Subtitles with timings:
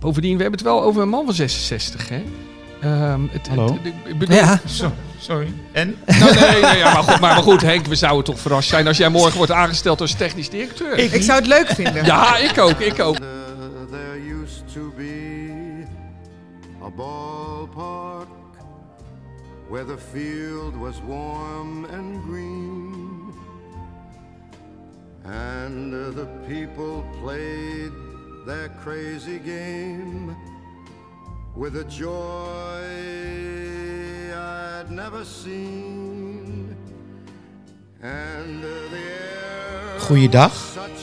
[0.00, 2.22] Bovendien, we hebben het wel over een man van 66, hè?
[2.80, 3.78] Ehm, het, Hallo?
[3.82, 5.52] het- ik bedoel, Ja, zo, sorry.
[5.72, 5.96] En?
[6.06, 8.86] Nou, nee, nee, ja, maar, goed, maar, maar goed, Henk, we zouden toch verrast zijn
[8.86, 10.98] als jij morgen wordt aangesteld als technisch directeur.
[10.98, 12.04] Ik zou het leuk vinden.
[12.04, 13.16] Ja, ik ook, ik ook.
[13.16, 15.84] There used to be
[16.84, 18.26] a ballpark
[19.70, 22.94] where the field was warm and green,
[25.24, 27.92] and uh, the people played
[28.48, 30.34] their crazy game
[31.54, 32.82] with a joy
[34.34, 36.74] I'd never seen.
[38.00, 40.52] And uh, the Goeiedag.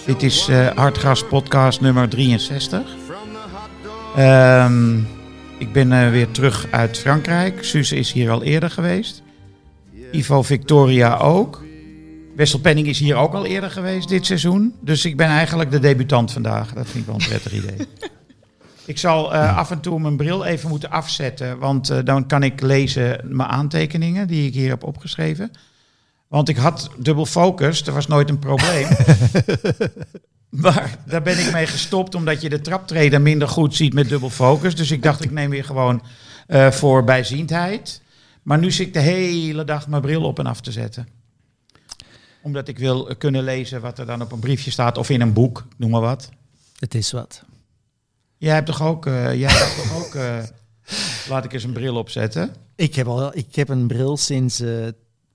[0.06, 2.84] Dit is eh Hartgras podcast nummer 63.
[3.06, 5.00] from the hot dog Ehm,
[5.58, 7.64] ik ben eh, weer terug uit Frankrijk.
[7.64, 9.22] Suze is hier al eerder geweest.
[10.12, 11.65] Ivo Victoria ook.
[12.36, 14.76] Wessel Penning is hier ook al eerder geweest dit seizoen.
[14.82, 16.74] Dus ik ben eigenlijk de debutant vandaag.
[16.74, 17.88] Dat vind ik wel een prettig idee.
[18.86, 21.60] Ik zal eh, af en toe mijn bril even moeten afzetten.
[21.60, 25.52] Want eh, dan kan ik lezen mijn aantekeningen die ik hier heb opgeschreven.
[26.28, 27.84] Want ik had dubbel focus.
[27.84, 28.88] Dat was nooit een probleem.
[30.50, 34.30] Maar daar ben ik mee gestopt omdat je de traptreden minder goed ziet met dubbel
[34.30, 34.76] focus.
[34.76, 36.02] Dus ik dacht, ik neem weer gewoon
[36.48, 38.02] eh, voor bijziendheid.
[38.44, 41.08] Maar nu zit ik de hele dag mijn bril op en af te zetten.
[42.46, 45.22] Omdat ik wil eh, kunnen lezen wat er dan op een briefje staat of in
[45.22, 46.30] een boek, noem maar wat.
[46.80, 47.44] Het is wat.
[48.38, 50.38] Jij hebt toch ook, eh, jij hebt toch ook eh,
[51.30, 52.56] laat ik eens een bril opzetten.
[52.76, 54.70] Ik heb, al, ik heb een bril sinds eh,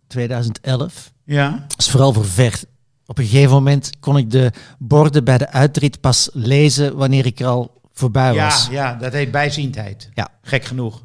[0.07, 1.13] 2011.
[1.25, 2.63] Ja, Dat is vooral voor ver.
[3.07, 7.41] Op een gegeven moment kon ik de borden bij de uitrit pas lezen wanneer ik
[7.41, 8.69] er al voorbij ja, was.
[8.71, 10.09] ja, dat heet bijziendheid.
[10.15, 10.29] Ja.
[10.43, 11.03] Gek genoeg.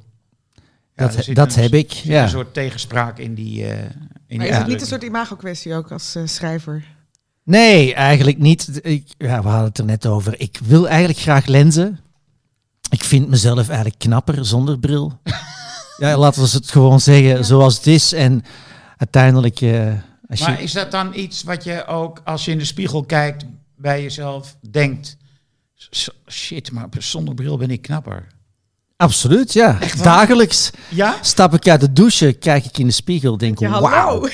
[0.96, 1.92] Ja, dat zit dat een- heb ik.
[1.92, 2.24] zit Ja.
[2.24, 3.66] Een soort tegenspraak in die.
[3.66, 3.80] eh
[4.28, 6.86] in Maar die is het niet een soort imago-kwestie ook als eh, schrijver?
[7.44, 8.80] Nee, eigenlijk niet.
[8.82, 10.40] Ik, ja, we hadden het er net over.
[10.40, 12.00] Ik wil eigenlijk graag lenzen.
[12.90, 15.20] Ik vind mezelf eigenlijk knapper zonder bril.
[15.98, 18.14] ja, laten we het gewoon zeggen zoals het is.
[18.14, 18.44] En
[18.98, 19.94] uiteindelijk, eh,
[20.28, 20.64] als Maar je...
[20.64, 23.46] is dat dan iets wat je ook als je in de spiegel kijkt
[23.78, 25.18] bij jezelf denkt?
[25.90, 28.28] "S- Shit, maar zonder bril ben ik knapper.
[28.98, 29.80] Absoluut, ja.
[30.02, 31.18] Dagelijks Ja?
[31.22, 33.90] stap ik uit de douche, kijk ik in de spiegel, denk Ja, ik, hallo.
[33.90, 34.20] wauw.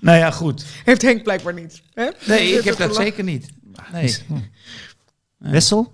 [0.00, 0.64] Nou ja, goed.
[0.84, 1.82] Heeft Henk blijkbaar niet.
[1.94, 2.08] Hè?
[2.26, 3.48] Nee, ik heb dat zeker niet.
[3.92, 4.16] Nee.
[5.38, 5.90] Wessel?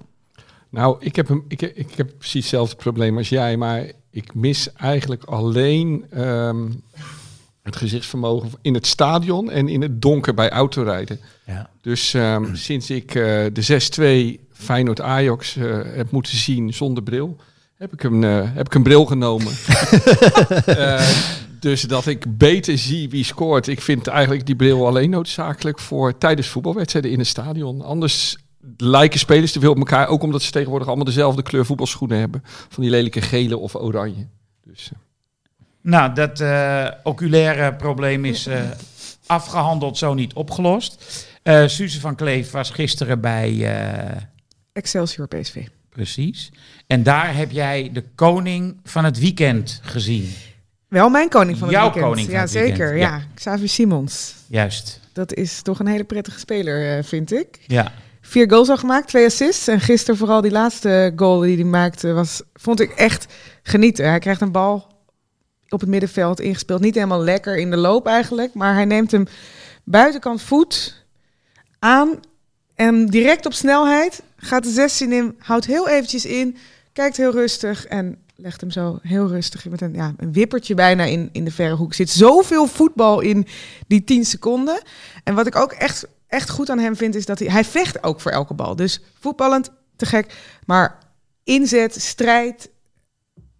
[0.71, 4.73] Nou, ik heb, een, ik, ik heb precies hetzelfde probleem als jij, maar ik mis
[4.73, 6.71] eigenlijk alleen ehm,
[7.65, 11.21] het gezichtsvermogen in het stadion en in het donker bij autorijden.
[11.47, 11.71] Ja.
[11.81, 17.37] Dus ehm, sinds ik eh, de 6-2 Feyenoord-Ajax eh, heb moeten zien zonder bril,
[17.75, 19.53] heb ik een, eh, heb ik een bril genomen.
[21.61, 23.67] Dus dat ik beter zie wie scoort.
[23.67, 27.83] Ik vind eigenlijk die bril alleen noodzakelijk voor tijdens voetbalwedstrijden in het stadion.
[27.83, 28.37] Anders
[28.77, 30.09] lijken spelers te veel op elkaar.
[30.09, 32.43] Ook omdat ze tegenwoordig allemaal dezelfde kleur voetbalschoenen hebben.
[32.45, 34.27] Van die lelijke gele of oranje.
[34.65, 34.91] Dus,
[35.85, 38.61] Nou, dat eh, oculaire probleem is eh,
[39.27, 41.27] afgehandeld, zo niet opgelost.
[41.43, 43.77] Eh Suze van Kleef was gisteren bij...
[44.73, 45.67] Excelsior PSV.
[45.89, 46.53] precies.
[46.87, 50.33] En daar heb jij de koning van het weekend gezien.
[50.89, 52.05] Wel mijn koning van het Jouw weekend.
[52.07, 52.97] koning van ja, het weekend, zeker.
[52.97, 53.09] ja.
[53.09, 53.23] Ja.
[53.35, 54.35] Xavier Simons.
[54.47, 55.01] Juist.
[55.13, 57.59] Dat is toch een hele prettige speler, vind ik.
[57.67, 57.93] Ja.
[58.21, 59.69] Vier goals al gemaakt, twee assists.
[59.69, 63.27] En gisteren vooral die laatste goal die hij maakte, was, vond ik echt
[63.63, 64.09] genieten.
[64.09, 64.93] Hij krijgt een bal
[65.75, 66.81] op het middenveld ingespeeld.
[66.81, 69.27] Niet helemaal lekker in de loop eigenlijk, maar hij neemt hem
[69.85, 71.05] buitenkant voet
[71.79, 72.21] aan
[72.75, 76.57] en direct op snelheid gaat de 16 in, houdt heel eventjes in,
[76.93, 81.05] kijkt heel rustig en legt hem zo heel rustig met een, ja, een wippertje bijna
[81.05, 81.89] in, in de verre hoek.
[81.89, 83.47] Er zit zoveel voetbal in
[83.87, 84.83] die 10 seconden.
[85.25, 88.03] En wat ik ook echt, echt goed aan hem vind, is dat hij, hij vecht
[88.03, 88.77] ook voor elke bal.
[88.77, 90.37] Dus voetballend, te gek.
[90.67, 90.99] Maar
[91.45, 92.71] inzet, strijd,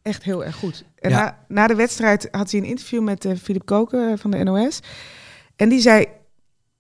[0.03, 0.85] echt heel erg goed.
[1.05, 1.19] En Ja.
[1.21, 4.45] na, na de wedstrijd had hij een interview met eh Philip Koken eh, van de
[4.45, 4.81] NOS.
[5.57, 6.07] En die zei,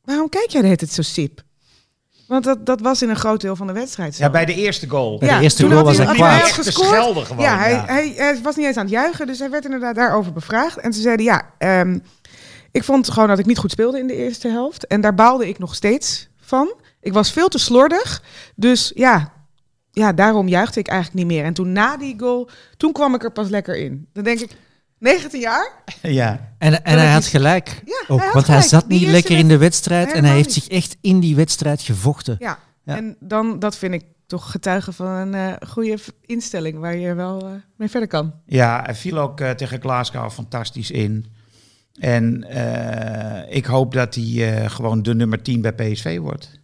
[0.05, 1.43] waarom kijk jij de hele tijd zo sip?
[2.29, 4.23] Want dat, dat was in een groot deel van de wedstrijd zo.
[4.23, 5.19] Ja, bij de eerste goal.
[5.19, 6.53] Bij de eerste toen goal had was hij- hij had kwaad.
[6.53, 6.88] gescoord.
[6.88, 7.43] schelden gewoon.
[7.44, 7.85] Ja, hij, ja.
[7.87, 10.76] Hij, hij was niet eens aan het juichen, dus hij werd inderdaad daarover bevraagd.
[10.79, 11.99] En ze zeiden, ja, ehm,
[12.71, 14.87] ik vond gewoon dat ik niet goed speelde in de eerste helft.
[14.87, 16.75] En daar baalde ik nog steeds van.
[17.00, 18.23] Ik was veel te slordig,
[18.56, 19.32] dus ja,
[19.94, 21.44] ja, daarom juichte ik eigenlijk niet meer.
[21.44, 24.08] En toen na die goal, toen kwam ik er pas lekker in.
[24.12, 24.50] Dan denk ik,
[24.99, 25.70] 19 jaar?
[26.02, 26.52] ja.
[26.58, 27.82] En, en hij had gelijk.
[27.85, 30.52] Ja, Ook, hij had want hij zat niet lekker in de wedstrijd en hij heeft
[30.52, 32.37] zich echt in die wedstrijd gevochten.
[32.38, 32.96] Ja, Ja.
[32.96, 37.40] en dan, dat vind ik toch getuige van een eh, goede instelling waar je wel
[37.47, 38.32] eh, mee verder kan.
[38.47, 41.26] Ja, hij viel ook eh, tegen Glasgow fantastisch in.
[41.94, 46.61] En eh, ik hoop dat hij eh, gewoon de nummer 10 bij PSV wordt.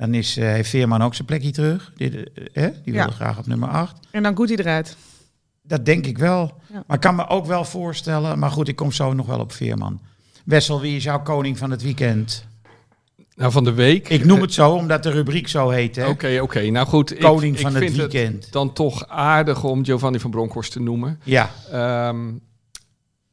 [0.00, 1.92] Dan is, eh, heeft Veerman ook zijn plekje terug.
[1.96, 2.98] Die, eh, die Ja.
[2.98, 3.98] wilde graag op nummer 8.
[4.10, 4.96] En dan goed hij eruit.
[5.62, 6.52] Dat denk ik wel.
[6.72, 6.82] Ja.
[6.86, 8.38] Maar ik kan me ook wel voorstellen.
[8.38, 10.00] Maar goed, ik kom zo nog wel op Veerman.
[10.44, 12.44] Wessel, wie is jouw koning van het weekend?
[13.34, 14.08] Nou, van de week.
[14.08, 15.96] Ik noem het zo omdat de rubriek zo heet.
[15.96, 16.06] hè?
[16.08, 16.60] Oké, oké.
[16.70, 17.12] Nou goed.
[17.12, 18.52] ik- Koning ik van het vind weekend.
[18.52, 21.20] dan toch aardig om Giovanni van Bronckhorst te noemen.
[21.24, 22.28] Ja, Ehm,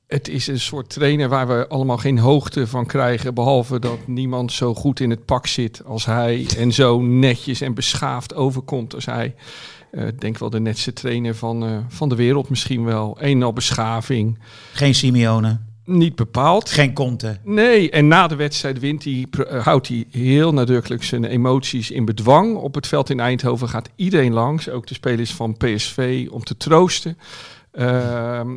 [0.08, 3.34] het is een soort trainer waar we allemaal geen hoogte van krijgen.
[3.34, 6.48] Behalve dat niemand zo goed in het pak zit als hij.
[6.58, 9.36] En zo netjes en beschaafd overkomt als hij.
[9.92, 13.18] Eh, Ik denk wel de netste trainer van, eh, van de wereld misschien wel.
[13.20, 14.40] Een en al beschaving.
[14.74, 15.60] geen Simeone.
[15.86, 16.70] Niet bepaald.
[16.70, 17.38] Geen Conte.
[17.44, 22.06] Nee, en na de wedstrijd wint hij, eh, houdt hij heel nadrukkelijk zijn emoties in
[22.06, 22.56] bedwang.
[22.56, 26.58] Op het veld in Eindhoven gaat iedereen langs, ook de spelers van PSV, om te
[26.58, 27.18] troosten.
[27.72, 28.50] Ehm,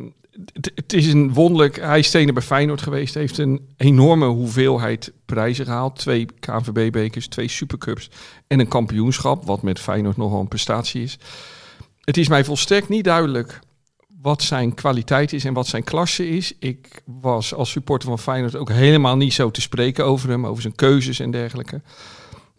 [0.53, 1.75] het- is een wonderlijk.
[1.75, 5.95] Hij is bij Feyenoord geweest, heeft een enorme hoeveelheid prijzen gehaald.
[5.95, 8.09] Twee KNVB-bekers, twee supercups
[8.47, 11.17] en een kampioenschap, wat met Feyenoord nogal een prestatie is.
[12.01, 13.59] Het is mij volstrekt niet duidelijk
[14.21, 16.53] wat zijn kwaliteit is en wat zijn klasse is.
[16.59, 20.61] Ik was als supporter van Feyenoord ook helemaal niet zo te spreken over hem, over
[20.61, 21.81] zijn keuzes en dergelijke.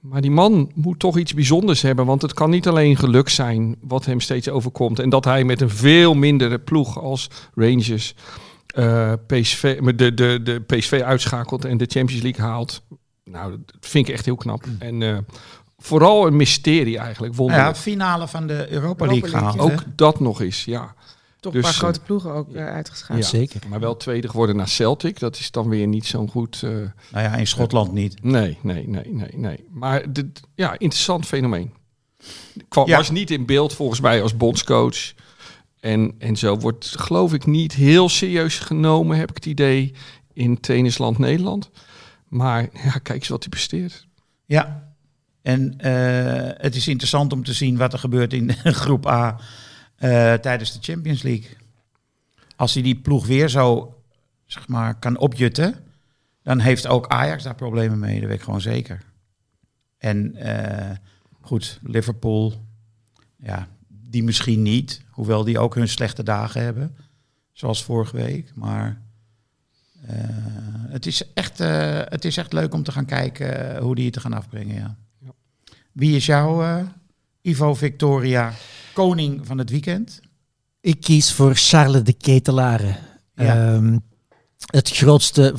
[0.02, 3.76] Maar die man moet toch iets bijzonders hebben, want het kan niet alleen geluk zijn
[3.80, 4.98] wat hem steeds overkomt.
[4.98, 8.14] En dat hij met een veel mindere ploeg als Rangers
[8.66, 12.82] eh, PSV, met de, de, de PSV uitschakelt en de Champions League haalt.
[13.24, 14.64] Nou, dat vind ik echt heel knap.
[14.78, 15.18] En eh,
[15.78, 17.74] vooral een mysterie eigenlijk, wonderlijk.
[17.74, 19.72] ja, finale van de Europa Europa League hè?
[19.72, 20.94] ook dat nog eens, ja.
[21.42, 23.30] Toch Dus, een paar eh, grote ploegen ook eh, uitgeschakeld.
[23.30, 23.38] Ja.
[23.38, 23.60] Zeker.
[23.68, 25.18] Maar wel tweede geworden naar Celtic.
[25.18, 26.62] Dat is dan weer niet zo'n goed.
[26.62, 28.22] eh, Nou ja, in Schotland niet.
[28.22, 29.64] nee, nee, nee, nee, nee.
[29.70, 31.72] Maar dit, ja, interessant fenomeen.
[32.68, 32.96] Kwam, Ja.
[32.96, 35.12] Was niet in beeld volgens mij als bondscoach.
[35.80, 39.94] En, en zo wordt, geloof ik, niet heel serieus genomen, heb ik het idee,
[40.32, 41.70] in tennisland Nederland.
[42.28, 44.06] Maar ja, kijk eens wat hij presteert.
[44.46, 44.92] Ja.
[45.42, 48.52] En eh, het is interessant om te zien wat er gebeurt in
[48.84, 49.40] groep A
[50.02, 51.56] eh, tijdens de Champions League.
[52.56, 53.94] Als hij die ploeg weer zo
[54.46, 55.74] zeg maar, kan opjutten,
[56.42, 58.20] dan heeft ook Ajax daar problemen mee.
[58.20, 59.02] Dat weet ik gewoon zeker.
[59.98, 60.96] En eh,
[61.40, 62.64] goed, Liverpool,
[63.36, 65.02] ja, die misschien niet.
[65.10, 66.96] Hoewel die ook hun slechte dagen hebben.
[67.52, 68.52] Zoals vorige week.
[68.54, 69.00] Maar
[70.06, 70.16] eh,
[70.88, 71.58] het, is echt,
[72.08, 74.74] het is echt leuk om te gaan kijken hoe die het te gaan afbrengen.
[74.74, 74.96] Ja.
[75.18, 75.32] Ja.
[75.92, 76.62] Wie is jouw
[77.42, 78.52] Ivo Victoria,
[78.92, 80.20] koning van het weekend?
[80.80, 82.96] Ik kies voor Charles de Ketelare.
[83.34, 83.74] Ja.
[83.74, 83.98] Ehm,
[84.66, 85.54] het grootste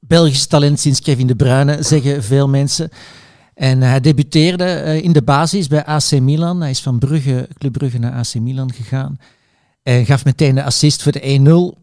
[0.00, 2.90] Belgische talent sinds Kevin De Bruyne, zeggen veel mensen.
[3.54, 6.60] En hij debuteerde eh, in de basis bij AC Milan.
[6.60, 9.18] Hij is van Brugge, Club Brugge naar AC Milan gegaan.
[9.82, 11.80] En gaf meteen de assist voor de 1-0.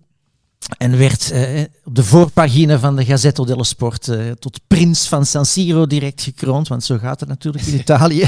[0.77, 5.25] En werd eh, op de voorpagina van de Gazzetta dello Sport eh, tot prins van
[5.25, 6.67] San Siro direct gekroond.
[6.67, 8.27] Want zo gaat het natuurlijk in Italië.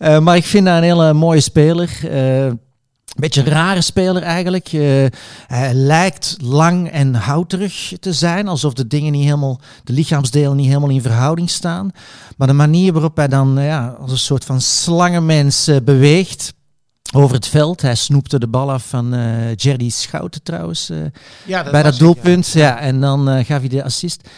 [0.00, 1.98] Eh, maar ik vind dat een hele mooie speler.
[2.02, 2.58] Eh, een
[3.16, 4.68] beetje een rare speler eigenlijk.
[5.46, 10.66] Hij lijkt lang en houterig te zijn, alsof de dingen niet helemaal, de lichaamsdelen niet
[10.66, 11.90] helemaal in verhouding staan.
[12.36, 16.52] Maar de manier waarop hij dan ja, als een soort van slangenmens eh, beweegt
[17.14, 17.82] over het veld.
[17.82, 20.90] Hij snoepte de bal af van eh Jerry Schouten trouwens.
[21.46, 22.48] Ja, bij dat doelpunt.
[22.48, 22.78] Ja.
[22.78, 24.28] en dan gaf hij de assist.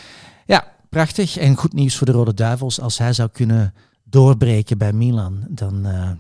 [0.47, 1.37] Ja, prachtig.
[1.37, 2.81] En goed nieuws voor de Rode Duivels.
[2.81, 3.75] Als hij zou kunnen
[4.13, 6.11] doorbreken bij Milan, dan, eh,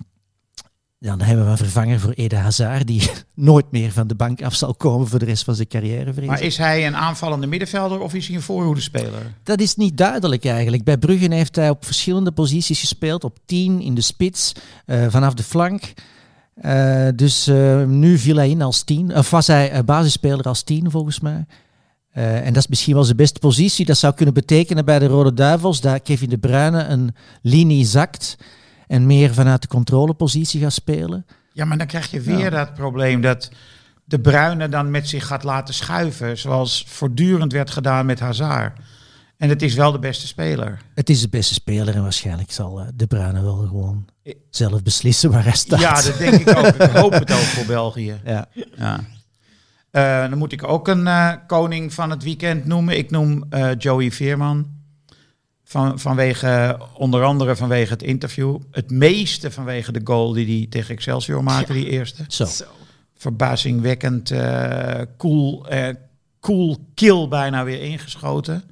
[0.98, 4.54] dan hebben we een vervanger voor Ede Hazard, die nooit meer van de bank af
[4.54, 6.12] zal komen voor de rest van zijn carrière.
[6.12, 9.34] vrees Maar is hij een aanvallende middenvelder of is hij een voorhoedespeler?
[9.42, 10.84] Dat is niet duidelijk eigenlijk.
[10.84, 13.24] Bij Bruggen heeft hij op verschillende posities gespeeld.
[13.24, 14.52] Op 10 in de spits,
[14.86, 15.92] eh, vanaf de flank.
[16.54, 17.46] Eh, dus
[17.86, 19.16] nu viel hij in als tien.
[19.16, 21.46] Of was hij basisspeler als tien, volgens mij.
[22.12, 23.84] Eh, en dat is misschien wel zijn beste positie.
[23.84, 28.36] Dat zou kunnen betekenen bij de Rode Duivels dat Kevin De Bruyne een linie zakt
[28.86, 31.26] en meer vanuit de controlepositie gaat spelen.
[31.52, 32.50] Ja, maar dan krijg je weer Ja.
[32.50, 33.50] dat probleem dat
[34.04, 36.38] de Bruine dan met zich gaat laten schuiven.
[36.38, 38.78] Zoals voortdurend werd gedaan met Hazard.
[39.36, 40.78] En het is wel de beste speler.
[40.94, 44.04] Het is de beste speler en waarschijnlijk zal eh, De Bruyne wel gewoon
[44.50, 45.80] zelf beslissen waar hij staat.
[45.80, 46.66] Ja, dat denk ik ook.
[46.66, 48.20] Ik hoop het ook voor België.
[48.24, 48.46] Ja.
[48.76, 49.00] Ja.
[49.92, 52.96] Eh, dan moet ik ook een eh, koning van het weekend noemen.
[52.98, 54.66] Ik noem eh, Joey Veerman.
[55.64, 58.58] Van, vanwege, onder andere vanwege het interview.
[58.70, 62.24] Het meeste vanwege de goal die hij tegen Excelsior maakte, die eerste.
[62.28, 62.46] Zo.
[63.16, 65.88] Verbazingwekkend eh, cool, eh,
[66.40, 68.62] cool kill bijna weer ingeschoten.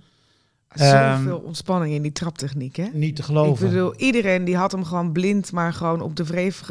[0.74, 0.94] Zoveel
[1.36, 2.86] Ehm, ontspanning in die traptechniek, hè?
[2.92, 3.68] Niet te Ik geloven.
[3.68, 6.68] bedoel, iedereen die had hem gewoon blind, maar gewoon op de wreef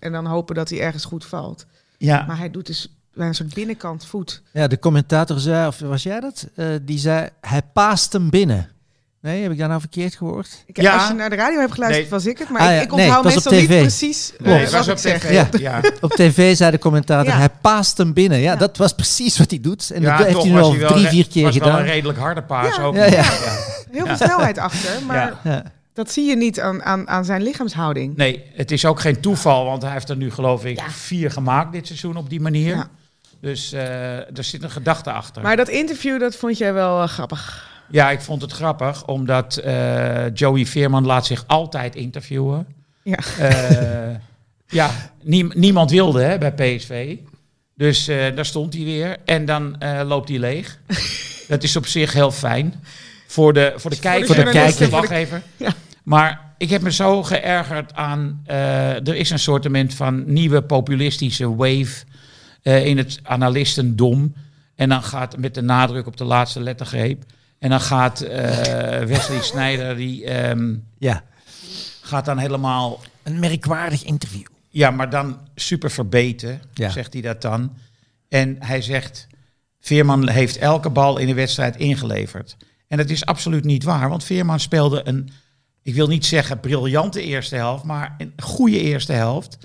[0.00, 1.66] en dan hopen dat hij ergens goed valt.
[1.98, 4.42] ja, Maar hij doet dus bij een soort binnenkant voet.
[4.52, 6.46] Ja, de commentator zei, of was jij dat?
[6.54, 8.70] Eh, die zei, hij paast hem binnen.
[9.20, 10.62] Nee, heb ik daar nou verkeerd gehoord?
[10.66, 10.94] Ik, Ja.
[10.94, 12.18] Als je naar de radio hebt geluisterd, Nee.
[12.18, 12.48] was ik het.
[12.48, 13.80] Maar Ah, ik, ja, ik nee, onthoud het was op meestal niet tv.
[13.98, 15.20] precies eh, nee, wat was ik op zeg.
[15.20, 15.30] tv.
[15.32, 15.48] Ja.
[15.58, 15.80] Ja.
[16.00, 17.38] Op tv zei de commentator, Ja.
[17.38, 18.38] hij paast hem binnen.
[18.38, 18.58] Ja, Ja.
[18.58, 19.90] dat was precies wat hij doet.
[19.90, 21.80] En Ja, dat heeft hij nu al drie, vier keer was wel gedaan.
[21.80, 22.82] een redelijk harde paas Ja.
[22.82, 22.94] ook.
[22.94, 23.22] Ja, ja.
[23.90, 25.50] Heel veel snelheid achter, maar Ja.
[25.50, 25.62] Ja.
[25.92, 28.16] dat zie je niet aan, aan, aan zijn lichaamshouding.
[28.16, 30.90] Nee, het is ook geen toeval, want hij heeft er nu geloof ik Ja.
[30.90, 32.86] vier gemaakt dit seizoen op die manier.
[33.42, 35.42] Dus eh, er zit een gedachte achter.
[35.42, 37.70] Maar dat interview, dat vond jij wel eh, grappig.
[37.90, 42.66] Ja, ik vond het grappig, omdat eh, Joey Veerman laat zich altijd interviewen.
[43.02, 43.18] Ja.
[44.66, 44.90] Ja,
[45.22, 47.16] niem- niemand wilde hè, bij PSV.
[47.74, 49.16] Dus daar stond hij weer.
[49.24, 50.78] En dan loopt hij leeg.
[51.48, 52.74] Dat is op zich heel fijn.
[53.26, 54.72] Voor de, voor de kijker, Voor de kijker.
[54.72, 55.42] verslaggever.
[55.56, 55.72] Ja.
[56.02, 58.42] Maar ik heb me zo geërgerd aan...
[58.46, 62.04] er is een soortement van nieuwe populistische wave
[62.62, 64.34] eh, in het analistendom.
[64.74, 67.24] En dan gaat met de nadruk op de laatste lettergreep.
[67.58, 71.24] En dan gaat eh, Wesley Snijder, die ehm, ja,
[72.00, 74.46] gaat dan helemaal een merkwaardig interview.
[74.68, 76.90] ja, maar dan super verbeten, Ja.
[76.90, 77.72] zegt hij dat dan.
[78.28, 79.26] En hij zegt,
[79.80, 82.56] Veerman heeft elke bal in de wedstrijd ingeleverd.
[82.88, 85.30] En dat is absoluut niet waar, want Veerman speelde een,
[85.82, 89.58] ik wil niet zeggen briljante eerste helft, maar een goede eerste helft.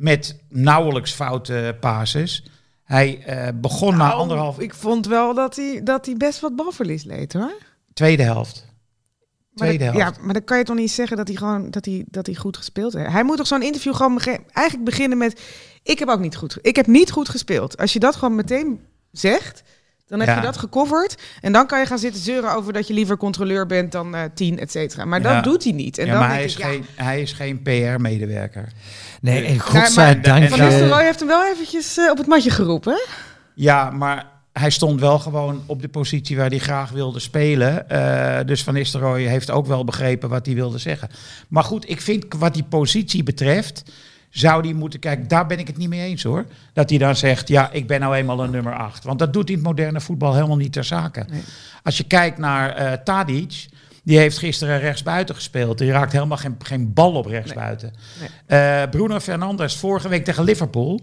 [0.00, 2.44] Met nauwelijks foute passes.
[2.84, 6.56] Hij eh, begon na Nou, anderhalf, Ik vond wel dat hij, dat hij best wat
[6.56, 7.52] balverlies leed, hoor.
[7.92, 8.66] tweede helft.
[9.52, 10.16] Maar Tweede dat- helft.
[10.16, 12.34] Ja, maar dan kan je toch niet zeggen dat hij gewoon dat hij, dat hij
[12.34, 13.10] goed gespeeld heeft.
[13.12, 15.40] Hij moet toch zo'n interview gewoon bege- eigenlijk beginnen met:
[15.82, 17.76] ik heb ook niet goed, ik heb niet goed gespeeld.
[17.76, 18.80] Als je dat gewoon meteen
[19.12, 19.62] zegt,
[20.06, 20.34] dan heb Ja.
[20.36, 23.66] je dat gecoverd en dan kan je gaan zitten zeuren over dat je liever controleur
[23.66, 25.04] bent dan eh tien, et cetera.
[25.04, 25.34] Maar Ja.
[25.34, 25.98] dat doet hij niet.
[25.98, 28.72] En ja, dan maar denk hij is, ik, geen, hij is geen PR-medewerker.
[29.20, 30.48] Nee, en godzijdank...
[30.48, 30.60] Van.
[30.60, 32.92] Nistelrooy heeft hem wel eventjes eh, op het matje geroepen.
[32.92, 33.12] hè?
[33.54, 37.88] Ja, maar hij stond wel gewoon op de positie waar hij graag wilde spelen.
[37.88, 41.08] Eh, dus Van Nistelrooy heeft ook wel begrepen wat hij wilde zeggen.
[41.48, 43.82] Maar goed, ik vind wat die positie betreft...
[44.30, 46.46] zou hij moeten kijken, daar ben ik het niet mee eens hoor.
[46.72, 49.04] Dat hij dan zegt, ja, ik ben nou eenmaal een nummer 8.
[49.04, 51.24] Want dat doet in het moderne voetbal helemaal niet ter zake.
[51.30, 51.42] Nee.
[51.82, 53.68] Als je kijkt naar eh Tadic...
[54.02, 55.78] Die heeft gisteren rechtsbuiten gespeeld.
[55.78, 57.92] Die raakt helemaal geen, geen bal op rechtsbuiten.
[58.46, 61.00] Eh, Bruno Fernandes vorige week tegen Liverpool.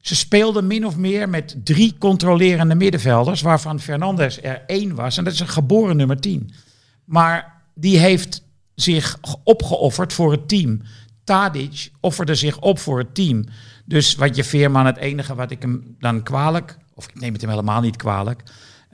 [0.00, 5.16] Ze speelden min of meer met drie controlerende middenvelders, waarvan Fernandes er één was.
[5.16, 6.50] En dat is een geboren nummer 10.
[7.04, 8.42] Maar die heeft
[8.74, 10.82] zich opgeofferd voor het team.
[11.24, 13.44] Tadic offerde zich op voor het team.
[13.84, 17.40] Dus wat je Veerman, het enige wat ik hem dan kwalijk, of ik neem het
[17.40, 18.42] hem helemaal niet kwalijk.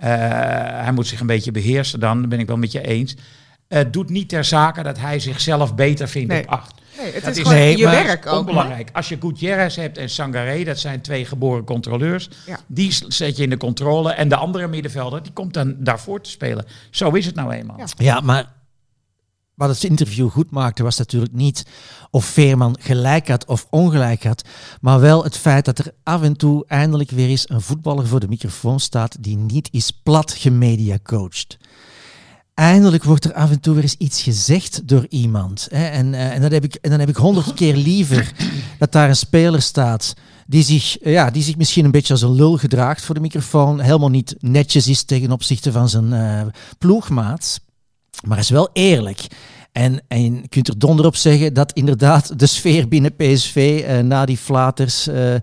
[0.03, 0.11] Eh,
[0.83, 3.15] hij moet zich een beetje beheersen dan, dat ben ik wel met je eens.
[3.69, 6.43] Het doet niet ter zake dat hij zichzelf beter vindt Nee.
[6.43, 6.75] op acht.
[6.99, 8.39] Nee, het Dat is is- gewoon Nee, je werk ook.
[8.39, 8.91] Onbelangrijk.
[8.93, 12.29] Als je Gutierrez hebt en Sangaré, dat zijn twee geboren controleurs.
[12.47, 12.59] Ja.
[12.67, 14.13] Die zet je in de controle.
[14.13, 16.65] En de andere middenvelder, die komt dan daarvoor te spelen.
[16.91, 17.79] Zo is het nou eenmaal.
[17.79, 17.85] Ja.
[17.97, 18.45] Ja, maar
[19.55, 21.67] wat het interview goed maakte was natuurlijk niet
[22.11, 24.45] of Veerman gelijk had of ongelijk had,
[24.81, 28.21] maar wel het feit dat er af en toe eindelijk weer eens een voetballer voor
[28.21, 31.59] de microfoon staat die niet is plat gemedia coacht.
[32.55, 35.69] Eindelijk wordt er af en toe weer eens iets gezegd door iemand.
[35.71, 35.87] Hè?
[35.87, 38.33] En, eh, en, dat heb ik, en dan heb ik honderd keer liever
[38.79, 40.15] dat daar een speler staat
[40.47, 43.21] die zich, eh, ja, die zich misschien een beetje als een lul gedraagt voor de
[43.21, 46.43] microfoon, helemaal niet netjes is ten opzichte van zijn eh,
[46.79, 47.61] ploegmaat,
[48.27, 49.21] maar is wel eerlijk.
[49.73, 53.99] En, en je kunt er donder op zeggen dat inderdaad de sfeer binnen PSV eh,
[53.99, 55.35] na die flaters, eh,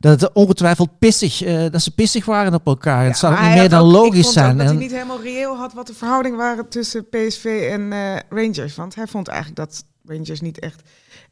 [0.00, 3.04] dat het ongetwijfeld pissig, eh, dat ze pissig waren op elkaar.
[3.04, 4.50] het zou niet hij meer dan ook- logisch ik vond zijn.
[4.52, 7.92] Ook dat En- hij niet helemaal reëel had wat de verhouding waren tussen PSV en
[7.92, 8.74] eh, Rangers.
[8.74, 10.82] Want hij vond eigenlijk dat Rangers niet echt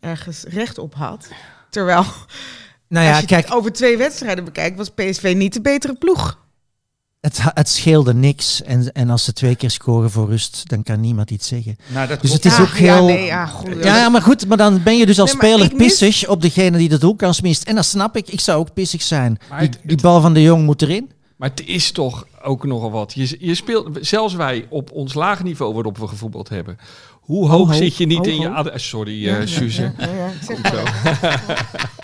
[0.01, 1.29] ergens recht op had.
[1.71, 2.05] Terwijl,
[2.89, 5.95] nou ja, als je kijk, het over twee wedstrijden bekijkt, was PSV niet de betere
[5.95, 6.45] ploeg.
[7.27, 8.63] Het, het scheelde niks.
[8.63, 11.77] En, en als ze twee keer scoren voor rust, dan kan niemand iets zeggen.
[11.87, 13.09] Nou, dat Dus het is Ja, ook heel...
[13.09, 15.41] Ja, nee, ja, goed, Ja, ja, maar goed, maar dan ben je dus als Nee,
[15.41, 17.63] speler mis- pissig op degene die de doelkans mist.
[17.65, 18.29] En dat snap ik.
[18.29, 19.39] Ik zou ook pissig zijn.
[19.51, 21.11] Maar Die, het- die bal van de Jong moet erin.
[21.37, 23.13] Maar het is toch ook nogal wat.
[23.15, 26.79] Je, je speelt, zelfs wij op ons laag niveau waarop we gevoetbald hebben.
[27.21, 27.77] Hoe hoog hoog?
[27.77, 28.49] zit je niet Ho, in je...
[28.51, 29.83] ad- Sorry, eh ja, Suze.
[29.83, 30.31] ja, ja, ja.
[30.47, 30.83] Zeg Komt zo.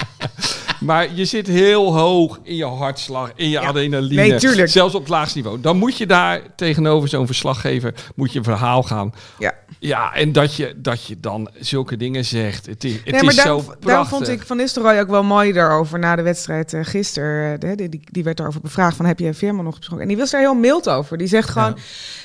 [0.85, 3.67] Maar je zit heel hoog in je hartslag, in je Ja.
[3.69, 4.15] adrenaline.
[4.29, 4.69] Nee, tuurlijk.
[4.69, 5.61] Zelfs op het laagste niveau.
[5.61, 9.13] Dan moet je daar tegenover zo'n verslaggever moet je een verhaal gaan.
[9.39, 9.55] Ja.
[9.79, 12.67] Ja, en dat je, dat je dan zulke dingen zegt.
[12.67, 14.09] Het is, het Nee, is daarom, zo daarom prachtig.
[14.09, 17.59] vond ik Van Nistelrooy ook wel mooi daarover na de wedstrijd uh, gisteren.
[17.65, 20.03] Uh, die, die, die werd daarover bevraagd van heb je Veerman nog besproken?
[20.03, 21.19] En die was daar heel mild over.
[21.19, 21.83] Die zegt gewoon, ja,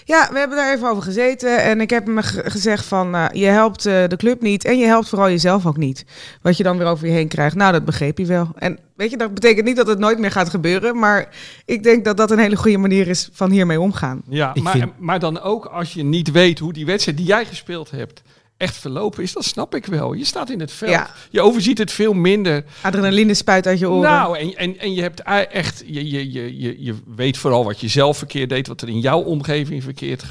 [0.07, 1.63] ja we hebben daar even over gezeten.
[1.63, 5.09] En ik heb hem gezegd van uh, je helpt de club niet en je helpt
[5.09, 6.05] vooral jezelf ook niet.
[6.41, 7.55] Wat je dan weer over je heen krijgt.
[7.55, 8.49] Nou, dat begreep hij wel.
[8.55, 10.99] En weet je, dat betekent niet dat het nooit meer gaat gebeuren.
[10.99, 11.29] Maar
[11.65, 14.21] ik denk dat dat een hele goede manier is van hiermee omgaan.
[14.29, 17.25] Ja, Ik maar, vind- maar dan ook als je niet weet hoe die wedstrijd die
[17.27, 18.21] jij gespeeld hebt
[18.57, 20.13] echt verlopen is, dat snap ik wel.
[20.13, 20.91] Je staat in het veld.
[20.91, 21.09] Ja.
[21.29, 22.63] Je overziet het veel minder.
[22.81, 24.09] Adrenaline spuit uit je oren.
[24.09, 25.21] Nou, en, en, en je hebt
[25.51, 28.89] echt, je, je, je, je, je weet vooral wat je zelf verkeerd deed, wat er
[28.89, 30.23] in jouw omgeving verkeerd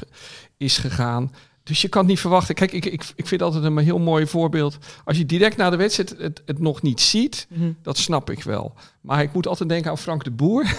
[0.57, 1.31] is gegaan.
[1.67, 2.55] Dus je kan het niet verwachten.
[2.55, 4.77] Kijk, ik, ik, ik vind altijd een heel mooi voorbeeld.
[5.05, 7.71] Als je direct na de wedstrijd het, het nog niet ziet, Mhm.
[7.81, 8.73] dat snap ik wel.
[9.01, 10.65] Maar ik moet altijd denken aan Frank de Boer.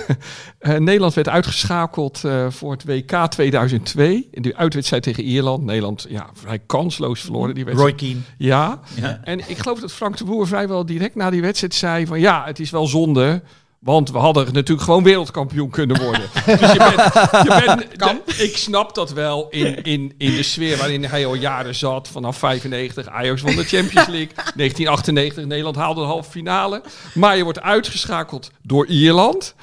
[0.58, 4.28] Eh, Nederland werd uitgeschakeld eh, voor het WK 2002.
[4.30, 5.64] In de uitwedstrijd tegen Ierland.
[5.64, 8.00] Nederland, ja, vrij kansloos verloren die wedstrijd.
[8.00, 8.20] Roy Keane.
[8.38, 8.80] Ja.
[8.94, 9.20] Ja.
[9.24, 12.44] En ik geloof dat Frank de Boer vrijwel direct na die wedstrijd zei van ja,
[12.44, 13.42] het is wel zonde.
[13.80, 16.28] Want we hadden natuurlijk gewoon wereldkampioen kunnen worden.
[16.46, 17.12] dus je bent,
[17.44, 21.34] je bent de- ik snap dat wel in, in, in de sfeer waarin hij al
[21.34, 22.08] jaren zat.
[22.08, 24.30] Vanaf 95, Ajax won de Champions League.
[24.56, 26.82] 1998, Nederland haalde de halve finale.
[27.14, 29.54] Maar je wordt uitgeschakeld door Ierland.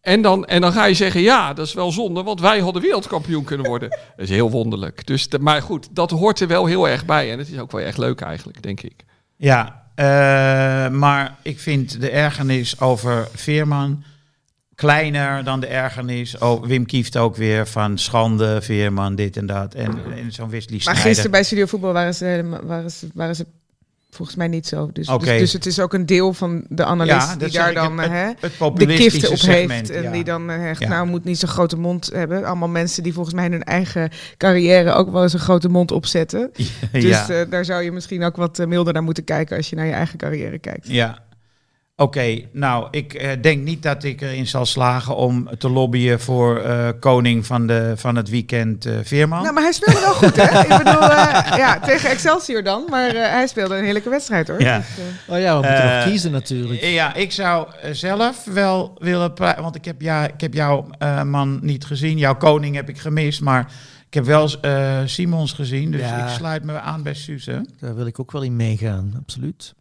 [0.00, 2.82] En dan, en dan ga je zeggen, ja, dat is wel zonde, want wij hadden
[2.82, 3.88] wereldkampioen kunnen worden.
[3.90, 5.06] Dat is heel wonderlijk.
[5.06, 7.32] Dus, de- maar goed, dat hoort er wel heel erg bij.
[7.32, 9.04] En het is ook wel echt leuk eigenlijk, denk ik.
[9.36, 9.82] Ja,
[10.98, 14.04] maar ik vind de ergernis over Veerman
[14.74, 16.40] kleiner dan de ergernis.
[16.40, 19.74] over Wim kieft ook weer van schande, Veerman, dit en dat.
[19.74, 23.36] En, en zo'n Wesley Maar gisteren bij Studio Voetbal waren ze, helemaal- waren ze, waren
[23.36, 23.46] ze
[24.14, 24.90] volgens mij niet zo.
[24.92, 27.98] Dus, dus, dus het is ook een deel van de analist Ja, die daar dan
[27.98, 29.90] het- hè, Het de kiften op segment, heeft.
[29.90, 30.10] En ja.
[30.10, 30.88] die dan eh, echt, Ja.
[30.88, 32.44] nou moet niet zo'n grote mond hebben.
[32.44, 36.50] Allemaal mensen die volgens mij hun eigen carrière ook wel eens een grote mond opzetten.
[36.92, 39.76] Dus eh, daar zou je misschien ook wat eh, milder naar moeten kijken als je
[39.76, 40.88] naar je eigen carrière kijkt.
[40.88, 41.18] Ja.
[41.96, 46.58] Oké, nou, ik eh, denk niet dat ik erin zal slagen om te lobbyen voor
[46.60, 49.42] eh, koning van, de, van het weekend eh, Veerman.
[49.42, 50.60] Nou, maar hij speelde wel goed, hè?
[50.60, 52.84] Ik bedoel, eh, ja, tegen Excelsior dan.
[52.90, 54.60] Maar eh, hij speelde een heerlijke wedstrijd, hoor.
[54.60, 54.76] Ja.
[54.78, 54.86] Dus,
[55.28, 56.80] Oh ja, we moeten nog kiezen natuurlijk.
[56.84, 61.22] Ja, ik zou zelf wel willen praten, want ik heb, ja, ik heb jouw eh,
[61.22, 62.18] man niet gezien.
[62.18, 63.72] Jouw koning heb ik gemist, maar
[64.06, 65.90] ik heb wel eh, Simons gezien.
[65.90, 66.24] Dus Ja.
[66.26, 67.64] ik sluit me aan bij Suze.
[67.80, 69.74] Daar wil ik ook wel in meegaan, absoluut.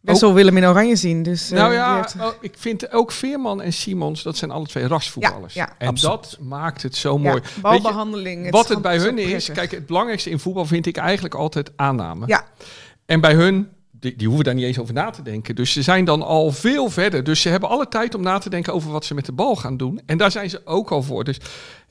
[0.00, 1.22] Wessel wil hem in oranje zien.
[1.22, 4.66] Dus, eh, nou ja, heeft- oh, ik vind ook Veerman en Simons, dat zijn alle
[4.66, 5.54] twee rasvoetballers.
[5.54, 6.16] Ja, ja, en absoluut.
[6.22, 7.42] dat maakt het zo ja, mooi.
[7.54, 8.50] Je, balbehandeling.
[8.50, 9.54] wat het bij hun is, prettig.
[9.54, 12.26] kijk, het belangrijkste in voetbal vind ik eigenlijk altijd aanname.
[12.26, 12.44] Ja.
[13.06, 15.54] En bij hun, die, die hoeven daar niet eens over na te denken.
[15.54, 17.24] Dus ze zijn dan al veel verder.
[17.24, 19.56] Dus ze hebben alle tijd om na te denken over wat ze met de bal
[19.56, 20.00] gaan doen.
[20.06, 21.24] En daar zijn ze ook al voor.
[21.24, 21.38] Dus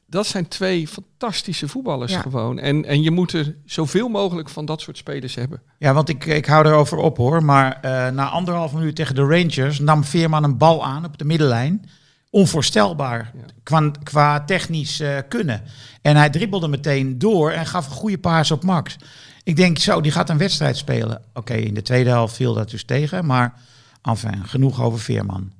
[0.09, 2.21] dat zijn twee fantastische voetballers Ja.
[2.21, 2.59] gewoon.
[2.59, 5.61] En, en je moet er zoveel mogelijk van dat soort spelers hebben.
[5.77, 7.43] Ja, want ik, ik hou erover op hoor.
[7.43, 11.25] Maar eh, na anderhalf minuut tegen de Rangers nam Veerman een bal aan op de
[11.25, 11.89] middenlijn.
[12.29, 13.41] Onvoorstelbaar Ja.
[13.63, 15.61] qua, qua technisch eh, kunnen.
[16.01, 18.95] En hij dribbelde meteen door en gaf een goede paas op Max.
[19.43, 21.21] Ik denk zo, die gaat een wedstrijd spelen.
[21.33, 23.25] Oké, in de tweede helft viel dat dus tegen.
[23.25, 23.53] Maar
[24.01, 25.51] enfin, genoeg over Veerman.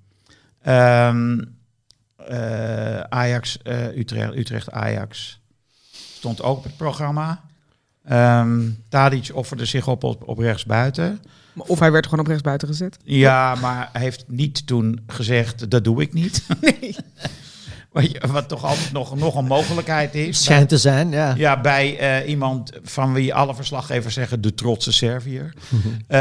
[0.62, 1.38] Ehm,
[2.30, 5.40] eh, Ajax, eh, Utrecht, Utrecht Ajax
[6.16, 7.42] stond ook op het programma.
[8.06, 11.22] Ehm Tadic offerde zich op op, op rechtsbuiten.
[11.56, 12.98] Of hij werd gewoon op rechtsbuiten gezet.
[13.04, 16.44] Ja, maar hij heeft niet toen gezegd, dat doe ik niet.
[16.62, 16.96] Nee.
[17.92, 20.44] Wat, toch altijd nog, nog een mogelijkheid is.
[20.44, 21.34] Schijnt te zijn, ja.
[21.38, 25.54] Ja, bij eh, iemand van wie alle verslaggevers zeggen de trotse Serviër.
[26.08, 26.18] Eh,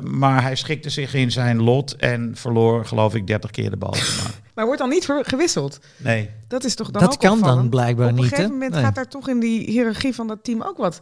[0.00, 3.94] maar hij schikte zich in zijn lot en verloor, geloof ik, 30 keer de bal.
[4.54, 5.80] Maar wordt dan niet gewisseld.
[5.96, 6.30] nee.
[6.48, 8.82] Dat is toch dan Dat ook kan dan blijkbaar Op een niet, gegeven moment Nee.
[8.82, 11.00] gaat daar toch in die hiërarchie van dat team ook wat